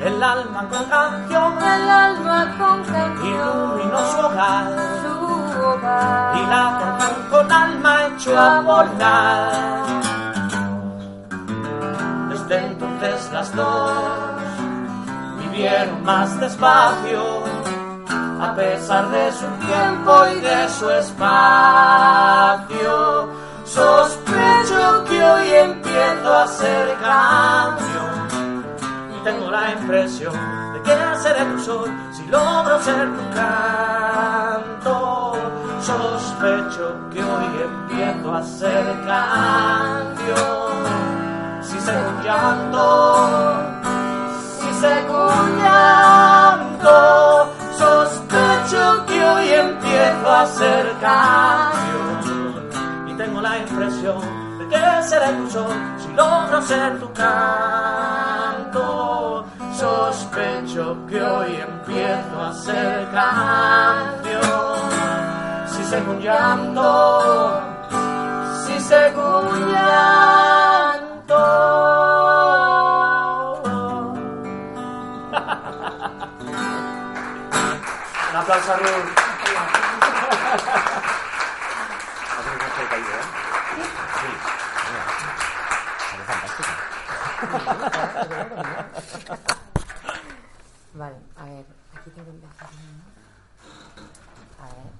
El 0.03 0.22
alma 0.22 0.68
con 0.68 0.85
canción 0.85 1.53
El 1.62 1.89
alma 1.91 2.55
con 2.59 2.85
canción. 2.85 3.26
iluminó 3.26 3.99
su 4.12 4.18
hogar 4.26 4.66
Su 5.03 5.14
hogar. 5.66 6.37
y 6.37 6.41
la 6.47 6.78
canción 6.80 7.16
con 7.30 7.53
alma 7.53 7.93
echó 8.09 8.39
a 8.39 8.61
volar. 8.61 9.53
Desde 12.28 12.57
entonces 12.66 13.30
las 13.32 13.55
dos 13.57 13.93
vivieron 15.41 16.05
más 16.05 16.39
despacio, 16.41 17.22
a 18.45 18.55
pesar 18.55 19.09
de 19.09 19.32
su 19.32 19.47
tiempo 19.66 20.26
y 20.36 20.40
de 20.40 20.68
su 20.68 20.90
espacio. 20.90 22.45
Sospecho 23.64 25.05
que 25.09 25.24
hoy 25.24 25.49
empiezo 25.51 26.34
a 26.34 26.47
ser 26.47 26.95
canción 27.01 28.28
y 29.16 29.24
tengo 29.24 29.51
la 29.51 29.72
impresión 29.72 30.34
de 30.74 30.82
que 30.82 30.95
seré 31.22 31.45
tu 31.47 31.59
sol 31.59 31.90
si 32.12 32.26
logro 32.26 32.78
ser 32.82 33.09
tu 33.16 33.30
canto. 33.34 35.32
Sospecho 35.80 36.97
que 37.11 37.24
hoy 37.24 37.47
empiezo 37.64 38.34
a 38.34 38.42
ser 38.42 38.84
canción. 39.07 40.74
Si 41.62 41.80
sé 41.80 41.92
un 41.97 42.22
llanto, 42.22 42.86
si 44.61 44.74
sé 44.80 45.07
un 45.09 45.59
llanto, 45.62 47.34
que 49.25 49.31
hoy 49.31 49.49
empiezo 49.51 50.31
a 50.31 50.47
ser 50.47 50.93
canción. 51.01 52.68
Y 53.09 53.14
tengo 53.14 53.41
la 53.41 53.59
impresión 53.59 54.20
de 54.59 54.68
que 54.68 55.03
seré 55.03 55.33
tu 55.35 55.51
sol 55.51 55.72
si 55.99 56.09
logro 56.12 56.62
ser 56.62 57.01
tu 57.01 57.12
canto. 57.12 58.83
Sospecho 59.72 60.97
que 61.09 61.22
hoy 61.22 61.57
empiezo 61.57 62.43
a 62.43 62.53
ser 62.53 63.09
canción. 63.12 64.43
Si 65.66 65.85
sé 65.85 66.01
un 66.03 66.20
llanto, 66.20 67.61
si 68.66 68.81
sé 68.81 69.12
un 69.16 69.72
llanto. 69.72 71.64
Un 78.35 78.41
aplauso 78.41 78.72
a 78.72 78.76
Ruth. 78.76 79.14
Vale, 90.95 91.16
a 91.37 91.45
ver, 91.45 91.66
aquí 91.97 92.11
tengo 92.11 92.24
que 92.24 92.30
empezar. 92.30 92.68
A 94.59 94.66
ver, 94.66 94.93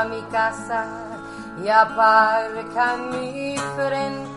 ronda 0.00 0.04
mi 0.04 0.22
casa 0.30 0.86
y 1.62 1.68
aparca 1.68 2.96
mi 2.96 3.56
frente. 3.76 4.30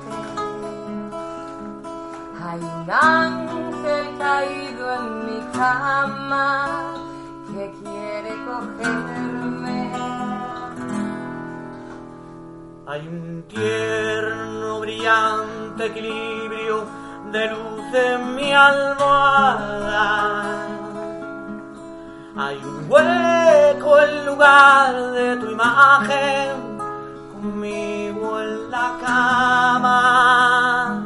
Hay 2.45 2.59
un 2.59 2.89
ángel 2.91 4.17
caído 4.17 4.93
en 4.95 5.25
mi 5.25 5.39
cama 5.53 6.67
que 7.47 7.73
quiere 7.83 8.31
cogerme. 8.45 9.91
Hay 12.85 13.07
un 13.07 13.43
tierno, 13.47 14.81
brillante 14.81 15.85
equilibrio 15.85 16.85
de 17.31 17.47
luz 17.47 17.93
en 17.93 18.35
mi 18.35 18.51
almohada. 18.53 20.42
Hay 22.35 22.57
un 22.57 22.89
hueco 22.89 23.99
en 23.99 24.25
lugar 24.25 25.11
de 25.11 25.37
tu 25.37 25.51
imagen 25.51 26.79
conmigo 27.31 28.41
en 28.41 28.71
la 28.71 28.97
cama. 29.05 31.02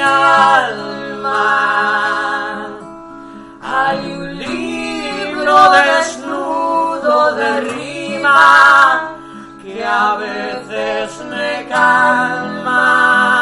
Mi 0.00 0.06
alma. 0.06 1.48
Hay 3.62 3.98
un 4.12 4.38
libro 4.38 5.70
desnudo 5.70 7.34
de 7.34 7.60
rima 7.60 9.16
que 9.62 9.84
a 9.84 10.16
veces 10.16 11.24
me 11.26 11.66
calma. 11.68 13.39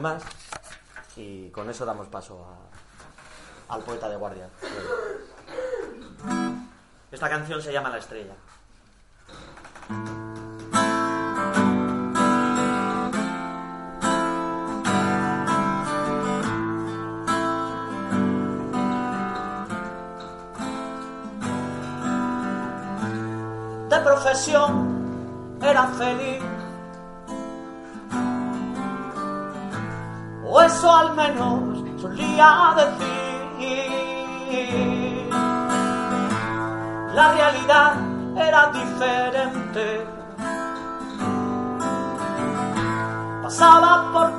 Más 0.00 0.22
y 1.16 1.50
con 1.50 1.68
eso 1.68 1.84
damos 1.84 2.08
paso 2.08 2.46
al 3.68 3.82
poeta 3.82 4.08
de 4.08 4.16
guardia. 4.16 4.48
Esta 7.10 7.28
canción 7.28 7.60
se 7.62 7.72
llama 7.72 7.90
La 7.90 7.98
estrella. 7.98 8.34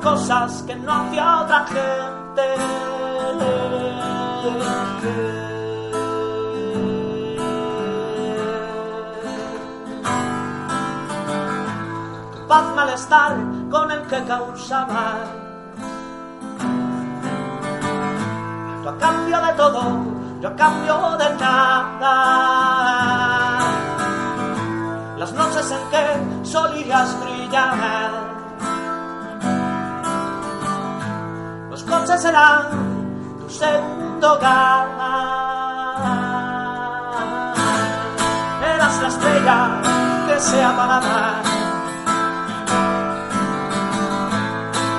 Cosas 0.02 0.62
que 0.66 0.74
no 0.76 0.92
hacía 0.92 1.40
otra 1.42 1.66
gente. 1.66 2.56
Paz 12.48 12.74
malestar 12.74 13.36
con 13.70 13.90
el 13.90 14.02
que 14.02 14.24
causaba. 14.24 15.12
Tú 18.82 18.88
a 18.88 18.98
cambio 18.98 19.40
de 19.40 19.52
todo, 19.52 19.82
yo 20.40 20.48
a 20.48 20.56
cambio 20.56 21.16
de 21.18 21.36
nada. 21.36 22.14
Las 25.18 25.32
noches 25.32 25.70
en 25.70 25.90
que 25.90 26.46
solías 26.46 27.16
brillar. 27.20 28.29
Coches 32.10 32.24
eran 32.24 33.38
tu 33.38 33.48
segundo 33.48 34.32
hogar. 34.34 34.88
Eras 38.74 39.02
la 39.02 39.08
estrella 39.08 39.80
que 40.26 40.40
se 40.40 40.64
apagaba. 40.64 41.40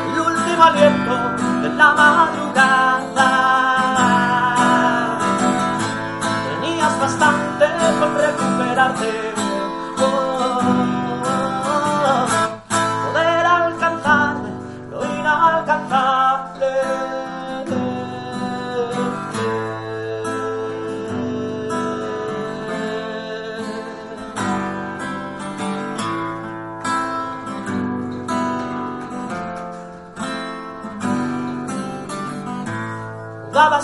El 0.07 0.19
último 0.21 0.63
aliento 0.63 1.15
de 1.63 1.69
la 1.75 1.89
madrugada. 1.99 3.29
Tenías 6.61 6.97
bastante 6.97 7.65
con 7.99 8.15
recuperarte. 8.15 9.30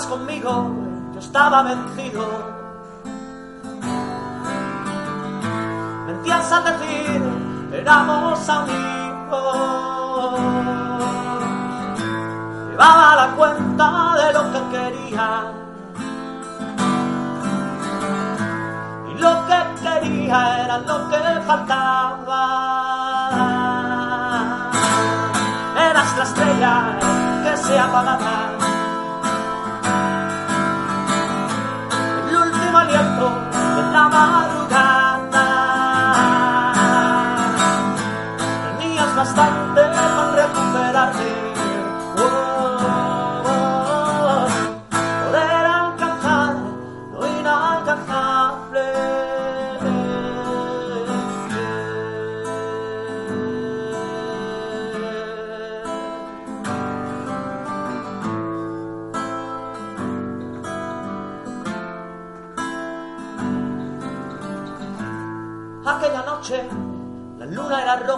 Conmigo, 0.06 0.70
yo 1.14 1.20
estaba 1.20 1.64
vencido. 1.64 2.24
Mentías 6.06 6.52
al 6.52 6.64
decir, 6.66 7.22
éramos 7.74 8.48
amigos. 8.48 10.39
Llevaba 12.70 13.16
la 13.16 13.28
cuenta 13.36 14.16
de 14.18 14.34
lo 14.34 14.52
que 14.52 14.62
quería. 14.78 15.52
Y 19.10 19.14
lo 19.20 19.48
que 19.48 19.60
quería 19.82 20.60
era 20.64 20.78
lo 20.78 21.10
que 21.10 21.41
faltaba. 21.48 22.43
Eras 25.76 26.18
la 26.18 26.24
estrella 26.24 27.00
que 27.43 27.58
se 27.58 27.80
apagaba. 27.80 28.76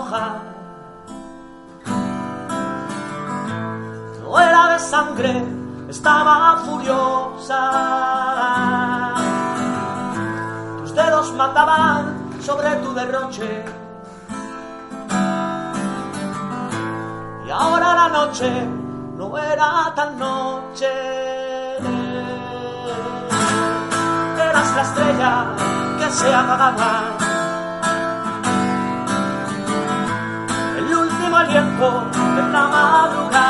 Roja. 0.09 0.41
No 4.21 4.39
era 4.39 4.73
de 4.73 4.79
sangre, 4.79 5.43
estaba 5.89 6.57
furiosa. 6.65 7.61
Tus 10.79 10.93
dedos 10.95 11.33
mataban 11.33 12.29
sobre 12.41 12.75
tu 12.77 12.93
derroche. 12.93 13.65
Y 17.45 17.51
ahora 17.51 17.93
la 17.95 18.09
noche 18.09 18.67
no 19.17 19.37
era 19.37 19.93
tan 19.95 20.17
noche. 20.17 20.87
Eras 24.37 24.75
la 24.75 24.81
estrella 24.81 25.45
que 25.99 26.11
se 26.11 26.33
apagaba. 26.33 27.18
Aliento 31.79 32.03
de 32.35 32.51
la 32.51 32.67
madrugada. 32.67 33.48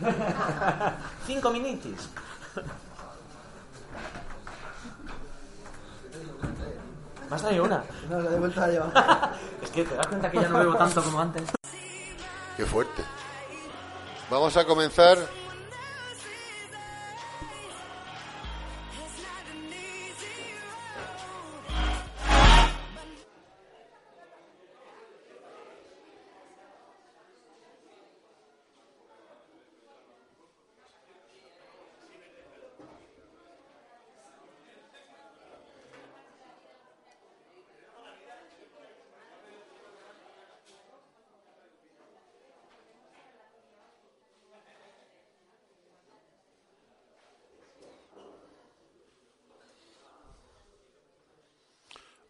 Cinco 1.26 1.50
minutos. 1.50 2.08
¿Me 7.28 7.34
has 7.34 7.42
traído 7.42 7.64
una? 7.64 7.82
No, 8.08 8.20
la 8.20 8.30
de 8.30 8.38
vuelta 8.38 8.60
la 8.62 8.68
lleva. 8.68 9.32
Es 9.62 9.70
que 9.70 9.84
te 9.84 9.94
das 9.94 10.06
cuenta 10.06 10.30
que 10.30 10.40
ya 10.40 10.48
no 10.48 10.58
bebo 10.58 10.76
tanto 10.76 11.02
como 11.02 11.20
antes. 11.20 11.50
Qué 12.56 12.64
fuerte. 12.64 13.02
Vamos 14.30 14.56
a 14.56 14.64
comenzar. 14.64 15.18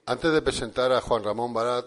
Antes 0.09 0.32
de 0.32 0.40
presentar 0.40 0.92
a 0.92 1.00
Juan 1.00 1.24
Ramón 1.24 1.52
Barat, 1.52 1.86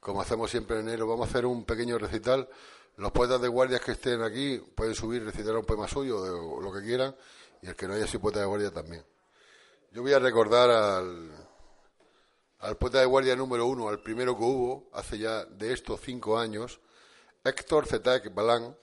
como 0.00 0.22
hacemos 0.22 0.50
siempre 0.50 0.80
en 0.80 0.88
enero, 0.88 1.06
vamos 1.06 1.26
a 1.26 1.30
hacer 1.30 1.44
un 1.44 1.66
pequeño 1.66 1.98
recital. 1.98 2.48
Los 2.96 3.12
poetas 3.12 3.38
de 3.42 3.48
guardias 3.48 3.82
que 3.82 3.92
estén 3.92 4.22
aquí 4.22 4.56
pueden 4.74 4.94
subir, 4.94 5.22
recitar 5.22 5.54
un 5.54 5.66
poema 5.66 5.86
suyo 5.86 6.22
o 6.22 6.58
lo 6.62 6.72
que 6.72 6.80
quieran, 6.80 7.14
y 7.60 7.66
el 7.66 7.76
que 7.76 7.86
no 7.86 7.92
haya 7.92 8.06
sido 8.06 8.20
poeta 8.20 8.40
de 8.40 8.46
guardia 8.46 8.70
también. 8.70 9.04
Yo 9.92 10.00
voy 10.00 10.14
a 10.14 10.18
recordar 10.18 10.70
al, 10.70 11.30
al 12.60 12.78
poeta 12.78 13.00
de 13.00 13.04
guardia 13.04 13.36
número 13.36 13.66
uno, 13.66 13.90
al 13.90 14.00
primero 14.00 14.34
que 14.38 14.42
hubo, 14.42 14.88
hace 14.94 15.18
ya 15.18 15.44
de 15.44 15.74
estos 15.74 16.00
cinco 16.00 16.38
años, 16.38 16.80
Héctor 17.44 17.86
Zetac 17.86 18.34
Balán. 18.34 18.74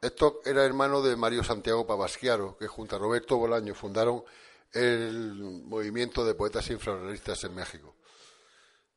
Héctor 0.00 0.40
era 0.44 0.64
hermano 0.64 1.02
de 1.02 1.14
Mario 1.14 1.44
Santiago 1.44 1.86
Pavasquiaro, 1.86 2.56
que 2.56 2.66
junto 2.66 2.96
a 2.96 2.98
Roberto 2.98 3.36
Bolaño 3.36 3.76
fundaron 3.76 4.24
el 4.72 5.34
movimiento 5.64 6.24
de 6.24 6.34
poetas 6.34 6.70
infrarrealistas 6.70 7.44
en 7.44 7.54
México. 7.54 7.96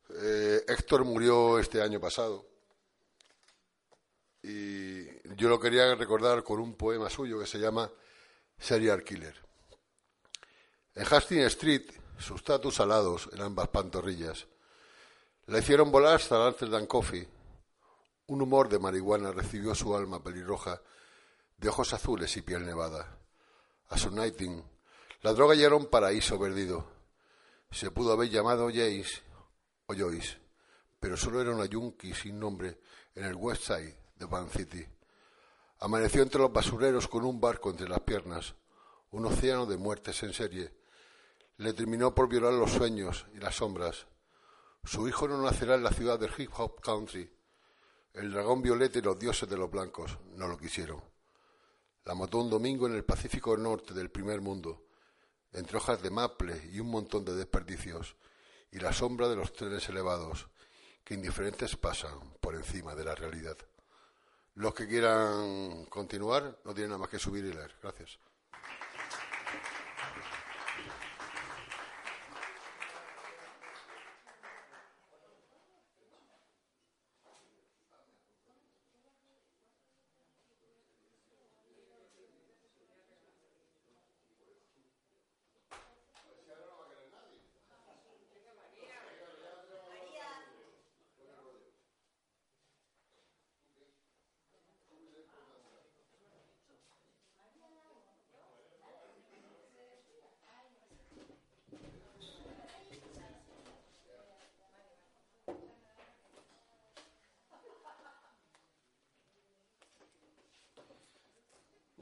Eh, 0.10 0.64
Héctor 0.68 1.04
murió 1.04 1.60
este 1.60 1.82
año 1.82 2.00
pasado 2.00 2.46
y 4.42 5.06
yo 5.36 5.50
lo 5.50 5.60
quería 5.60 5.96
recordar 5.96 6.44
con 6.44 6.60
un 6.60 6.76
poema 6.76 7.10
suyo 7.10 7.40
que 7.40 7.48
se 7.48 7.58
llama 7.58 7.92
Serial 8.60 9.04
Killer. 9.04 9.36
En 10.94 11.06
Hastings 11.12 11.48
Street, 11.48 11.92
sus 12.20 12.44
tatus 12.44 12.80
alados 12.80 13.30
en 13.34 13.42
ambas 13.42 13.68
pantorrillas 13.70 14.48
la 15.48 15.60
hicieron 15.60 15.92
volar 15.92 16.16
hasta 16.16 16.38
el 16.38 16.48
Amsterdam 16.48 16.88
Coffee. 16.88 17.28
Un 18.28 18.42
humor 18.42 18.70
de 18.70 18.80
marihuana 18.80 19.32
recibió 19.32 19.76
su 19.76 19.96
alma 19.96 20.24
pelirroja 20.24 20.82
de 21.58 21.70
ojos 21.70 21.94
azules 21.94 22.36
y 22.38 22.42
piel 22.42 22.66
nevada. 22.66 23.20
A 23.90 23.98
su 23.98 24.10
nighting 24.10 24.64
la 25.26 25.34
droga 25.34 25.56
ya 25.56 25.66
era 25.66 25.76
un 25.76 25.88
paraíso 25.88 26.40
perdido. 26.40 26.86
Se 27.72 27.90
pudo 27.90 28.14
haber 28.14 28.30
llamado 28.30 28.68
Jace 28.68 29.24
o 29.88 29.96
Joyce, 29.96 30.38
pero 31.00 31.18
solo 31.18 31.42
era 31.42 31.50
una 31.50 31.66
yunqui 31.66 32.14
sin 32.14 32.40
nombre 32.40 32.80
en 33.16 33.26
el 33.26 33.34
West 33.34 33.64
Side 33.64 33.98
de 34.18 34.26
Van 34.28 34.48
City. 34.52 34.86
Amaneció 35.80 36.22
entre 36.22 36.42
los 36.42 36.54
basureros 36.54 37.08
con 37.08 37.26
un 37.26 37.42
barco 37.42 37.72
entre 37.72 37.90
las 37.90 38.02
piernas, 38.02 38.54
un 39.10 39.26
océano 39.26 39.66
de 39.66 39.78
muertes 39.78 40.22
en 40.22 40.32
serie. 40.32 40.72
Le 41.58 41.74
terminó 41.74 42.14
por 42.14 42.30
violar 42.30 42.54
los 42.54 42.74
sueños 42.74 43.26
y 43.34 43.40
las 43.40 43.56
sombras. 43.56 44.06
Su 44.84 45.08
hijo 45.08 45.28
no 45.28 45.42
nacerá 45.42 45.74
en 45.74 45.82
la 45.82 45.92
ciudad 45.92 46.20
del 46.20 46.34
hip 46.38 46.52
hop 46.56 46.82
country. 46.82 47.28
El 48.14 48.32
dragón 48.32 48.62
violeta 48.62 49.00
y 49.00 49.02
los 49.02 49.18
dioses 49.18 49.50
de 49.50 49.58
los 49.58 49.72
blancos 49.72 50.20
no 50.36 50.48
lo 50.48 50.56
quisieron. 50.56 51.04
La 52.04 52.14
mató 52.14 52.38
un 52.38 52.52
domingo 52.52 52.86
en 52.86 52.94
el 52.94 53.04
Pacífico 53.04 53.58
Norte 53.58 53.96
del 53.96 54.12
primer 54.12 54.40
mundo 54.40 54.85
entre 55.56 55.78
hojas 55.78 56.02
de 56.02 56.10
maple 56.10 56.70
y 56.72 56.80
un 56.80 56.90
montón 56.90 57.26
de 57.26 57.36
desperdicios, 57.36 58.16
y 58.72 58.80
la 58.80 58.94
sombra 58.94 59.28
de 59.28 59.36
los 59.36 59.54
trenes 59.54 59.88
elevados, 59.90 60.48
que 61.04 61.14
indiferentes 61.14 61.76
pasan 61.76 62.20
por 62.42 62.56
encima 62.56 62.96
de 62.96 63.06
la 63.06 63.16
realidad. 63.16 63.58
Los 64.56 64.74
que 64.74 64.88
quieran 64.88 65.86
continuar 65.86 66.60
no 66.64 66.74
tienen 66.74 66.90
nada 66.90 67.00
más 67.00 67.10
que 67.10 67.20
subir 67.20 67.46
y 67.46 67.54
leer. 67.54 67.76
Gracias. 67.82 68.18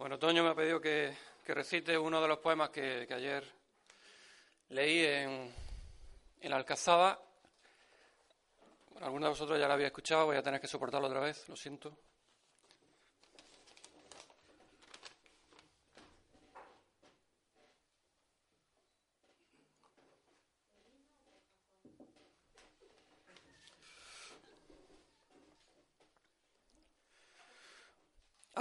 Bueno, 0.03 0.19
Toño 0.19 0.43
me 0.43 0.49
ha 0.49 0.53
pedido 0.53 0.81
que, 0.81 1.15
recite 1.47 1.97
uno 1.97 2.21
de 2.21 2.27
los 2.27 2.39
poemas 2.39 2.71
que, 2.71 3.07
ayer 3.09 3.49
leí 4.67 4.99
en, 4.99 5.55
en 6.41 6.51
Alcazaba. 6.51 7.17
algunos 8.99 9.27
de 9.27 9.29
vosotros 9.29 9.57
ya 9.57 9.65
lo 9.69 9.75
había 9.75 9.87
escuchado, 9.87 10.25
voy 10.25 10.35
a 10.35 10.43
tener 10.43 10.59
que 10.59 10.67
soportarlo 10.67 11.07
otra 11.07 11.21
vez, 11.21 11.47
lo 11.47 11.55
siento. 11.55 11.97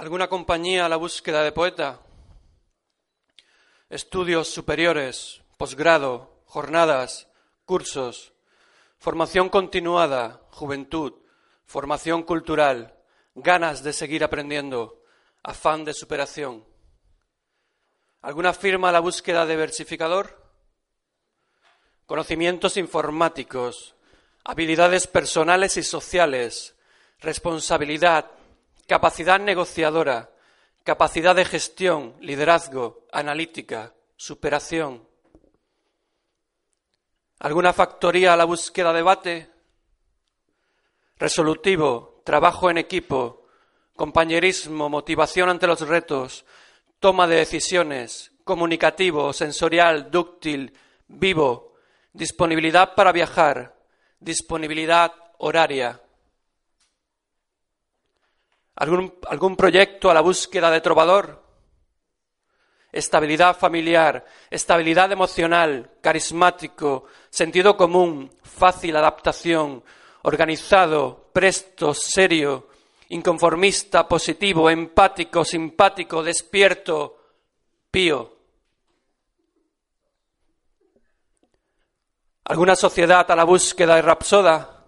¿Alguna 0.03 0.27
compañía 0.27 0.85
a 0.85 0.89
la 0.89 0.97
búsqueda 0.97 1.43
de 1.43 1.53
poeta? 1.53 2.01
Estudios 3.89 4.49
superiores, 4.49 5.41
posgrado, 5.55 6.43
jornadas, 6.43 7.29
cursos, 7.63 8.33
formación 8.97 9.47
continuada, 9.47 10.41
juventud, 10.49 11.13
formación 11.63 12.23
cultural, 12.23 12.99
ganas 13.33 13.81
de 13.81 13.93
seguir 13.93 14.25
aprendiendo, 14.25 15.01
afán 15.41 15.85
de 15.85 15.93
superación. 15.93 16.65
¿Alguna 18.21 18.51
firma 18.51 18.89
a 18.89 18.91
la 18.91 18.99
búsqueda 18.99 19.45
de 19.45 19.55
versificador? 19.55 20.51
Conocimientos 22.05 22.75
informáticos, 22.75 23.95
habilidades 24.43 25.07
personales 25.07 25.77
y 25.77 25.83
sociales, 25.83 26.75
responsabilidad, 27.21 28.29
capacidad 28.87 29.39
negociadora, 29.39 30.31
capacidad 30.83 31.35
de 31.35 31.45
gestión, 31.45 32.15
liderazgo, 32.19 33.05
analítica, 33.11 33.93
superación. 34.15 35.07
¿Alguna 37.39 37.73
factoría 37.73 38.33
a 38.33 38.37
la 38.37 38.45
búsqueda 38.45 38.91
de 38.91 38.97
debate? 38.97 39.49
Resolutivo, 41.17 42.21
trabajo 42.25 42.69
en 42.69 42.77
equipo, 42.77 43.47
compañerismo, 43.95 44.89
motivación 44.89 45.49
ante 45.49 45.67
los 45.67 45.81
retos, 45.81 46.45
toma 46.99 47.27
de 47.27 47.37
decisiones, 47.37 48.31
comunicativo, 48.43 49.33
sensorial, 49.33 50.09
dúctil, 50.09 50.73
vivo, 51.07 51.73
disponibilidad 52.13 52.95
para 52.95 53.11
viajar, 53.11 53.75
disponibilidad 54.19 55.13
horaria. 55.37 56.01
¿Algún, 58.75 59.55
proyecto 59.55 60.09
a 60.09 60.13
la 60.13 60.21
búsqueda 60.21 60.71
de 60.71 60.81
trovador? 60.81 61.43
Estabilidad 62.91 63.57
familiar, 63.57 64.25
estabilidad 64.49 65.11
emocional, 65.11 65.91
carismático, 66.01 67.05
sentido 67.29 67.77
común, 67.77 68.31
fácil 68.43 68.95
adaptación, 68.95 69.83
organizado, 70.23 71.29
presto, 71.33 71.93
serio, 71.93 72.67
inconformista, 73.09 74.07
positivo, 74.07 74.69
empático, 74.69 75.43
simpático, 75.43 76.23
despierto, 76.23 77.17
pío. 77.89 78.37
¿Alguna 82.45 82.75
sociedad 82.75 83.29
a 83.29 83.35
la 83.35 83.43
búsqueda 83.43 83.95
de 83.95 84.01
rapsoda? 84.01 84.85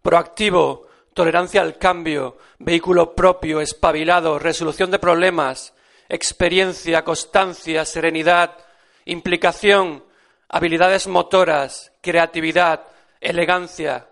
Proactivo, 0.00 0.86
tolerancia 1.16 1.62
al 1.62 1.78
cambio, 1.78 2.36
vehículo 2.58 3.14
propio, 3.14 3.62
espabilado, 3.62 4.38
resolución 4.38 4.90
de 4.90 4.98
problemas, 4.98 5.72
experiencia, 6.10 7.04
constancia, 7.04 7.86
serenidad, 7.86 8.58
implicación, 9.06 10.04
habilidades 10.46 11.06
motoras, 11.06 11.90
creatividad, 12.02 12.82
elegancia, 13.18 14.10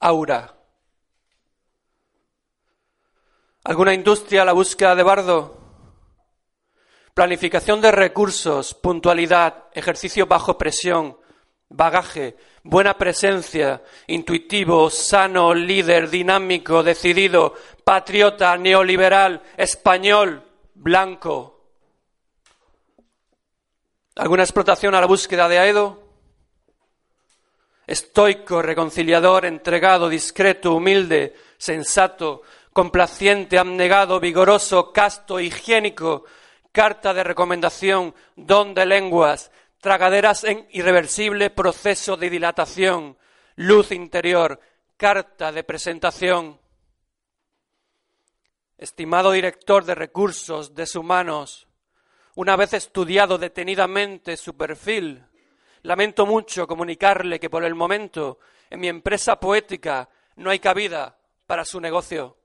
aura. 0.00 0.54
¿Alguna 3.64 3.94
industria 3.94 4.44
la 4.44 4.52
búsqueda 4.52 4.94
de 4.94 5.02
bardo? 5.02 5.58
Planificación 7.14 7.80
de 7.80 7.90
recursos, 7.90 8.74
puntualidad, 8.74 9.64
ejercicio 9.72 10.26
bajo 10.26 10.58
presión, 10.58 11.16
bagaje, 11.70 12.36
buena 12.64 12.98
presencia, 12.98 13.80
intuitivo, 14.08 14.90
sano, 14.90 15.54
líder, 15.54 16.10
dinámico, 16.10 16.82
decidido, 16.82 17.54
patriota, 17.84 18.56
neoliberal, 18.56 19.40
español, 19.56 20.42
blanco. 20.74 21.60
¿Alguna 24.16 24.42
explotación 24.42 24.94
a 24.96 25.00
la 25.00 25.06
búsqueda 25.06 25.48
de 25.48 25.58
Aedo? 25.58 26.04
estoico, 27.86 28.62
reconciliador, 28.62 29.44
entregado, 29.44 30.08
discreto, 30.08 30.74
humilde, 30.74 31.34
sensato, 31.58 32.42
complaciente, 32.72 33.58
abnegado, 33.58 34.20
vigoroso, 34.20 34.92
casto, 34.92 35.40
higiénico, 35.40 36.24
carta 36.72 37.14
de 37.14 37.24
recomendación, 37.24 38.14
don 38.36 38.74
de 38.74 38.86
lenguas, 38.86 39.50
tragaderas 39.84 40.44
en 40.44 40.66
irreversible 40.70 41.50
proceso 41.50 42.16
de 42.16 42.30
dilatación, 42.30 43.18
luz 43.56 43.92
interior, 43.92 44.58
carta 44.96 45.52
de 45.52 45.62
presentación. 45.62 46.58
Estimado 48.78 49.32
director 49.32 49.84
de 49.84 49.94
recursos 49.94 50.74
deshumanos, 50.74 51.68
una 52.34 52.56
vez 52.56 52.72
estudiado 52.72 53.36
detenidamente 53.36 54.38
su 54.38 54.56
perfil, 54.56 55.22
lamento 55.82 56.24
mucho 56.24 56.66
comunicarle 56.66 57.38
que 57.38 57.50
por 57.50 57.62
el 57.62 57.74
momento 57.74 58.38
en 58.70 58.80
mi 58.80 58.88
empresa 58.88 59.38
poética 59.38 60.08
no 60.36 60.48
hay 60.48 60.60
cabida 60.60 61.18
para 61.46 61.66
su 61.66 61.78
negocio. 61.78 62.38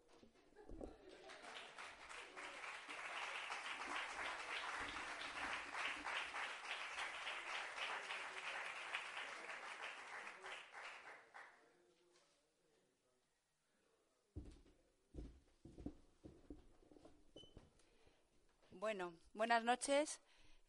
Bueno, 18.80 19.13
buenas 19.34 19.61
noches. 19.65 20.21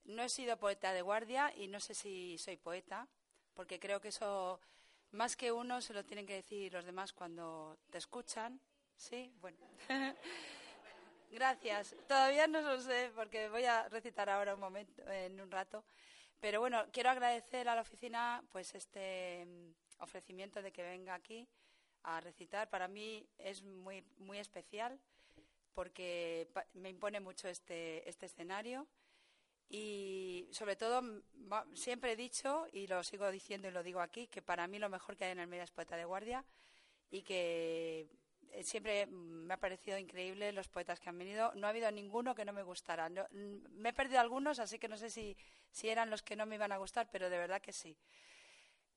No 0.03 0.25
he 0.25 0.29
sido 0.29 0.59
poeta 0.59 0.93
de 0.93 1.01
guardia 1.01 1.55
y 1.57 1.69
no 1.69 1.79
sé 1.79 1.95
si 1.95 2.39
soy 2.39 2.57
poeta, 2.57 3.07
porque 3.55 3.79
creo 3.79 4.01
que 4.01 4.09
eso 4.09 4.61
más 5.13 5.37
que 5.37 5.53
uno 5.53 5.81
se 5.81 5.95
lo 5.95 6.05
tienen 6.05 6.27
que 6.27 6.35
decir 6.35 6.73
los 6.73 6.85
demás 6.85 7.13
cuando 7.13 7.79
te 7.89 7.99
escuchan. 7.99 8.61
Sí, 8.97 9.33
bueno. 9.41 9.59
Gracias. 11.31 11.95
Todavía 12.09 12.49
no 12.49 12.61
lo 12.63 12.81
sé 12.81 13.13
porque 13.15 13.49
voy 13.49 13.65
a 13.65 13.89
recitar 13.89 14.29
ahora 14.29 14.55
un 14.55 14.61
momento, 14.61 15.09
en 15.09 15.41
un 15.41 15.49
rato. 15.49 15.85
Pero 16.41 16.59
bueno, 16.59 16.87
quiero 16.91 17.11
agradecer 17.11 17.69
a 17.69 17.77
la 17.77 17.83
oficina 17.83 18.43
pues 18.51 18.75
este 18.75 19.47
mm, 19.47 20.03
ofrecimiento 20.03 20.63
de 20.63 20.73
que 20.73 20.83
venga 20.83 21.15
aquí 21.15 21.47
a 22.03 22.21
recitar. 22.21 22.69
Para 22.71 22.89
mí 22.89 23.25
es 23.39 23.63
muy 23.63 24.03
muy 24.19 24.39
especial 24.39 24.99
porque 25.75 26.49
me 26.75 26.91
impone 26.91 27.21
mucho 27.21 27.49
este, 27.49 28.09
este 28.09 28.27
escenario 28.27 28.87
y 29.69 30.49
sobre 30.51 30.75
todo 30.77 31.03
siempre 31.75 32.13
he 32.13 32.17
dicho 32.17 32.67
y 32.73 32.89
lo 32.89 33.05
sigo 33.05 33.31
diciendo 33.31 33.69
y 33.69 33.71
lo 33.71 33.83
digo 33.83 34.01
aquí 34.01 34.27
que 34.27 34.43
para 34.43 34.67
mí 34.67 34.79
lo 34.79 34.89
mejor 34.89 35.17
que 35.17 35.25
hay 35.25 35.33
en 35.33 35.39
Almería 35.39 35.65
es 35.65 35.71
poeta 35.71 35.97
de 35.97 36.05
guardia 36.05 36.45
y 37.11 37.23
que 37.23 38.09
eh, 38.53 38.65
siempre 38.65 39.07
me 39.07 39.55
ha 39.55 39.59
parecido 39.59 39.97
increíble 39.99 40.53
los 40.53 40.69
poetas 40.69 40.99
que 40.99 41.09
han 41.09 41.19
venido. 41.19 41.53
No 41.55 41.67
ha 41.67 41.71
habido 41.71 41.91
ninguno 41.91 42.35
que 42.35 42.45
no 42.45 42.53
me 42.53 42.63
gustara. 42.63 43.09
me 43.09 43.89
he 43.89 43.93
perdido 43.93 44.21
algunos, 44.21 44.59
así 44.59 44.79
que 44.79 44.89
no 44.89 44.97
sé 44.97 45.11
si, 45.11 45.37
si 45.71 45.89
eran 45.89 46.11
los 46.11 46.23
que 46.23 46.37
no 46.37 46.47
me 46.47 46.57
iban 46.57 46.73
a 46.73 46.79
gustar, 46.79 47.09
pero 47.11 47.31
de 47.31 47.39
verdad 47.39 47.61
que 47.61 47.73
sí. 47.73 47.97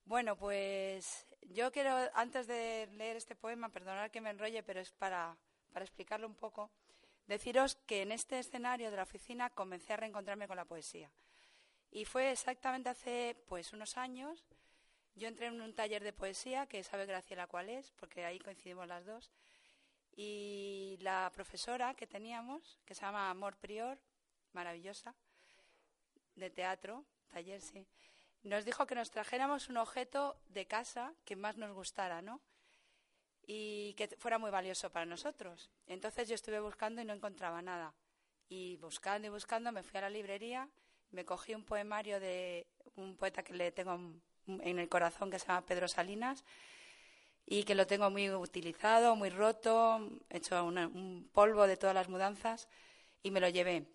Bueno, 0.06 0.36
pues 0.36 1.26
yo 1.42 1.72
quiero, 1.72 1.96
antes 2.14 2.48
de 2.48 2.90
leer 2.94 3.16
este 3.16 3.36
poema, 3.36 3.70
perdonar 3.70 4.12
que 4.12 4.22
me 4.22 4.32
enrolle, 4.32 4.64
pero 4.64 4.82
es 4.82 4.92
para, 4.92 5.38
para 5.74 5.86
explicarlo 5.86 6.28
un 6.28 6.36
poco, 6.36 6.72
deciros 7.28 7.76
que 7.88 8.02
en 8.04 8.12
este 8.12 8.40
escenario 8.40 8.92
de 8.92 8.98
la 8.98 9.04
oficina 9.04 9.50
comencé 9.50 9.94
a 9.94 9.98
reencontrarme 9.98 10.48
con 10.48 10.58
la 10.58 10.66
poesía. 10.66 11.12
Y 11.92 12.06
fue 12.06 12.32
exactamente 12.32 12.90
hace 12.90 13.36
pues 13.48 13.74
unos 13.74 13.98
años. 13.98 14.46
Yo 15.16 15.28
entré 15.28 15.48
en 15.48 15.62
un 15.62 15.76
taller 15.76 16.04
de 16.04 16.14
poesía, 16.14 16.66
que 16.66 16.84
sabe 16.84 17.06
Graciela 17.06 17.48
cuál 17.48 17.70
es, 17.70 17.92
porque 17.92 18.26
ahí 18.26 18.40
coincidimos 18.40 18.88
las 18.88 19.06
dos. 19.06 19.32
Y 20.16 20.98
la 21.02 21.32
profesora 21.34 21.94
que 21.94 22.08
teníamos, 22.08 22.80
que 22.86 22.96
se 22.96 23.02
llama 23.02 23.30
Amor 23.30 23.58
Prior, 23.58 24.00
maravillosa, 24.54 25.14
de 26.36 26.50
teatro, 26.50 27.06
taller, 27.28 27.62
sí, 27.62 27.88
nos 28.44 28.66
dijo 28.66 28.86
que 28.86 28.96
nos 28.96 29.10
trajéramos 29.10 29.70
un 29.70 29.78
objeto 29.78 30.38
de 30.48 30.66
casa 30.66 31.14
que 31.26 31.36
más 31.36 31.58
nos 31.58 31.74
gustara, 31.74 32.22
¿no? 32.22 32.42
Y 33.46 33.94
que 33.94 34.08
fuera 34.18 34.38
muy 34.38 34.52
valioso 34.52 34.90
para 34.90 35.06
nosotros. 35.06 35.70
Entonces 35.88 36.28
yo 36.28 36.36
estuve 36.36 36.60
buscando 36.60 37.02
y 37.02 37.06
no 37.06 37.14
encontraba 37.14 37.62
nada. 37.62 37.94
Y 38.50 38.78
buscando 38.78 39.28
y 39.28 39.32
buscando 39.32 39.72
me 39.72 39.84
fui 39.84 39.98
a 39.98 40.02
la 40.02 40.10
librería, 40.10 40.70
me 41.12 41.26
cogí 41.26 41.56
un 41.56 41.64
poemario 41.64 42.20
de 42.20 42.68
un 42.96 43.16
poeta 43.16 43.44
que 43.44 43.54
le 43.54 43.72
tengo 43.72 44.00
en 44.48 44.80
el 44.80 44.90
corazón 44.90 45.32
que 45.32 45.40
se 45.40 45.48
llama 45.48 45.66
Pedro 45.66 45.88
Salinas 45.88 46.44
y 47.46 47.64
que 47.64 47.76
lo 47.76 47.88
tengo 47.88 48.10
muy 48.10 48.30
utilizado, 48.30 49.16
muy 49.16 49.30
roto, 49.30 50.10
hecho 50.30 50.64
un 50.64 51.30
polvo 51.34 51.68
de 51.68 51.78
todas 51.78 51.94
las 51.94 52.10
mudanzas 52.10 52.68
y 53.22 53.32
me 53.32 53.40
lo 53.40 53.50
llevé. 53.50 53.86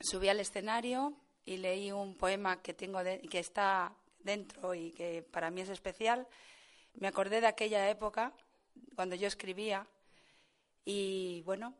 Subí 0.00 0.28
al 0.28 0.40
escenario 0.40 1.14
y 1.44 1.58
leí 1.58 1.92
un 1.92 2.16
poema 2.16 2.62
que 2.62 2.74
tengo 2.74 3.00
que 3.02 3.38
está 3.38 3.94
dentro 4.20 4.74
y 4.74 4.92
que 4.92 5.22
para 5.22 5.50
mí 5.50 5.60
es 5.60 5.68
especial. 5.68 6.26
Me 6.94 7.08
acordé 7.08 7.40
de 7.40 7.46
aquella 7.46 7.88
época 7.90 8.32
cuando 8.94 9.16
yo 9.16 9.28
escribía 9.28 9.86
y 10.84 11.42
bueno, 11.42 11.74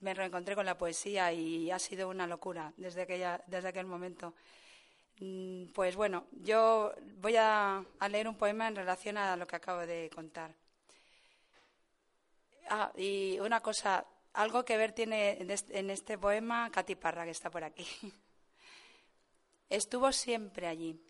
me 0.00 0.14
reencontré 0.14 0.54
con 0.54 0.66
la 0.66 0.76
poesía 0.76 1.32
y 1.32 1.70
ha 1.70 1.78
sido 1.78 2.08
una 2.08 2.26
locura 2.26 2.72
desde, 2.76 3.02
aquella, 3.02 3.42
desde 3.46 3.68
aquel 3.68 3.86
momento. 3.86 4.34
Mm, 5.20 5.66
pues 5.72 5.96
bueno, 5.96 6.26
yo 6.42 6.92
voy 7.20 7.36
a, 7.36 7.84
leer 8.10 8.28
un 8.28 8.36
poema 8.36 8.68
en 8.68 8.76
relación 8.76 9.16
a 9.16 9.36
lo 9.36 9.46
que 9.46 9.56
acabo 9.56 9.80
de 9.86 10.10
contar. 10.14 10.54
Ah, 12.68 12.92
y 12.96 13.38
una 13.40 13.60
cosa, 13.60 14.04
algo 14.34 14.64
que 14.64 14.76
ver 14.76 14.92
tiene 14.92 15.38
en 15.40 15.90
este 15.90 16.18
poema 16.18 16.70
Katy 16.70 16.96
Parra, 16.96 17.24
que 17.24 17.30
está 17.30 17.50
por 17.50 17.64
aquí. 17.64 17.86
Estuvo 19.70 20.12
siempre 20.12 20.66
allí. 20.66 21.00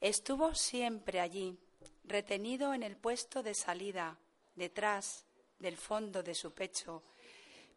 Estuvo 0.00 0.54
siempre 0.54 1.20
allí 1.20 1.56
retenido 2.04 2.74
en 2.74 2.82
el 2.82 2.96
puesto 2.96 3.42
de 3.42 3.54
salida, 3.54 4.18
detrás 4.54 5.24
del 5.58 5.76
fondo 5.76 6.22
de 6.22 6.34
su 6.34 6.52
pecho. 6.52 7.02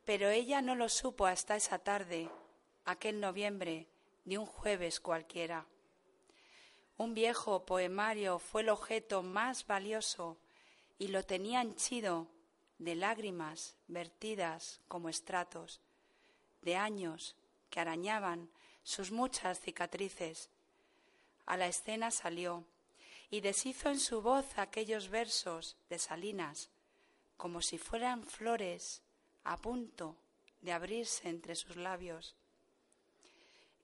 Pero 0.05 0.29
ella 0.29 0.61
no 0.61 0.75
lo 0.75 0.89
supo 0.89 1.25
hasta 1.25 1.55
esa 1.55 1.79
tarde, 1.79 2.29
aquel 2.85 3.19
noviembre, 3.19 3.87
de 4.23 4.37
un 4.37 4.45
jueves 4.45 4.99
cualquiera. 4.99 5.65
Un 6.97 7.13
viejo 7.13 7.65
poemario 7.65 8.39
fue 8.39 8.61
el 8.61 8.69
objeto 8.69 9.21
más 9.21 9.67
valioso 9.67 10.37
y 10.97 11.09
lo 11.09 11.23
tenía 11.23 11.61
henchido 11.61 12.27
de 12.77 12.95
lágrimas 12.95 13.75
vertidas 13.87 14.81
como 14.87 15.09
estratos, 15.09 15.81
de 16.61 16.75
años 16.75 17.35
que 17.69 17.79
arañaban 17.79 18.49
sus 18.83 19.11
muchas 19.11 19.59
cicatrices. 19.59 20.49
A 21.45 21.57
la 21.57 21.67
escena 21.67 22.11
salió 22.11 22.65
y 23.29 23.41
deshizo 23.41 23.89
en 23.89 23.99
su 23.99 24.21
voz 24.21 24.45
aquellos 24.57 25.09
versos 25.09 25.77
de 25.89 25.99
Salinas, 25.99 26.69
como 27.37 27.61
si 27.61 27.77
fueran 27.77 28.23
flores 28.23 29.01
a 29.43 29.57
punto 29.57 30.17
de 30.61 30.71
abrirse 30.71 31.29
entre 31.29 31.55
sus 31.55 31.75
labios. 31.75 32.35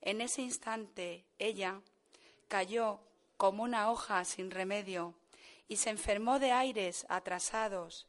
En 0.02 0.22
ese 0.22 0.42
instante 0.42 1.26
ella 1.38 1.82
cayó 2.48 3.00
como 3.38 3.64
una 3.64 3.92
hoja 3.92 4.24
sin 4.26 4.52
remedio 4.52 5.16
y 5.68 5.78
se 5.78 5.90
enfermó 5.90 6.40
de 6.40 6.52
aires 6.52 7.06
atrasados 7.10 8.08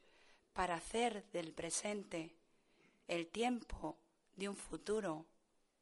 para 0.53 0.75
hacer 0.75 1.25
del 1.33 1.53
presente 1.53 2.35
el 3.09 3.27
tiempo 3.27 3.97
de 4.37 4.49
un 4.49 4.57
futuro 4.57 5.27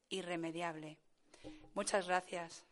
irremediable. 0.09 0.99
Muchas 1.75 2.07
gracias. 2.07 2.65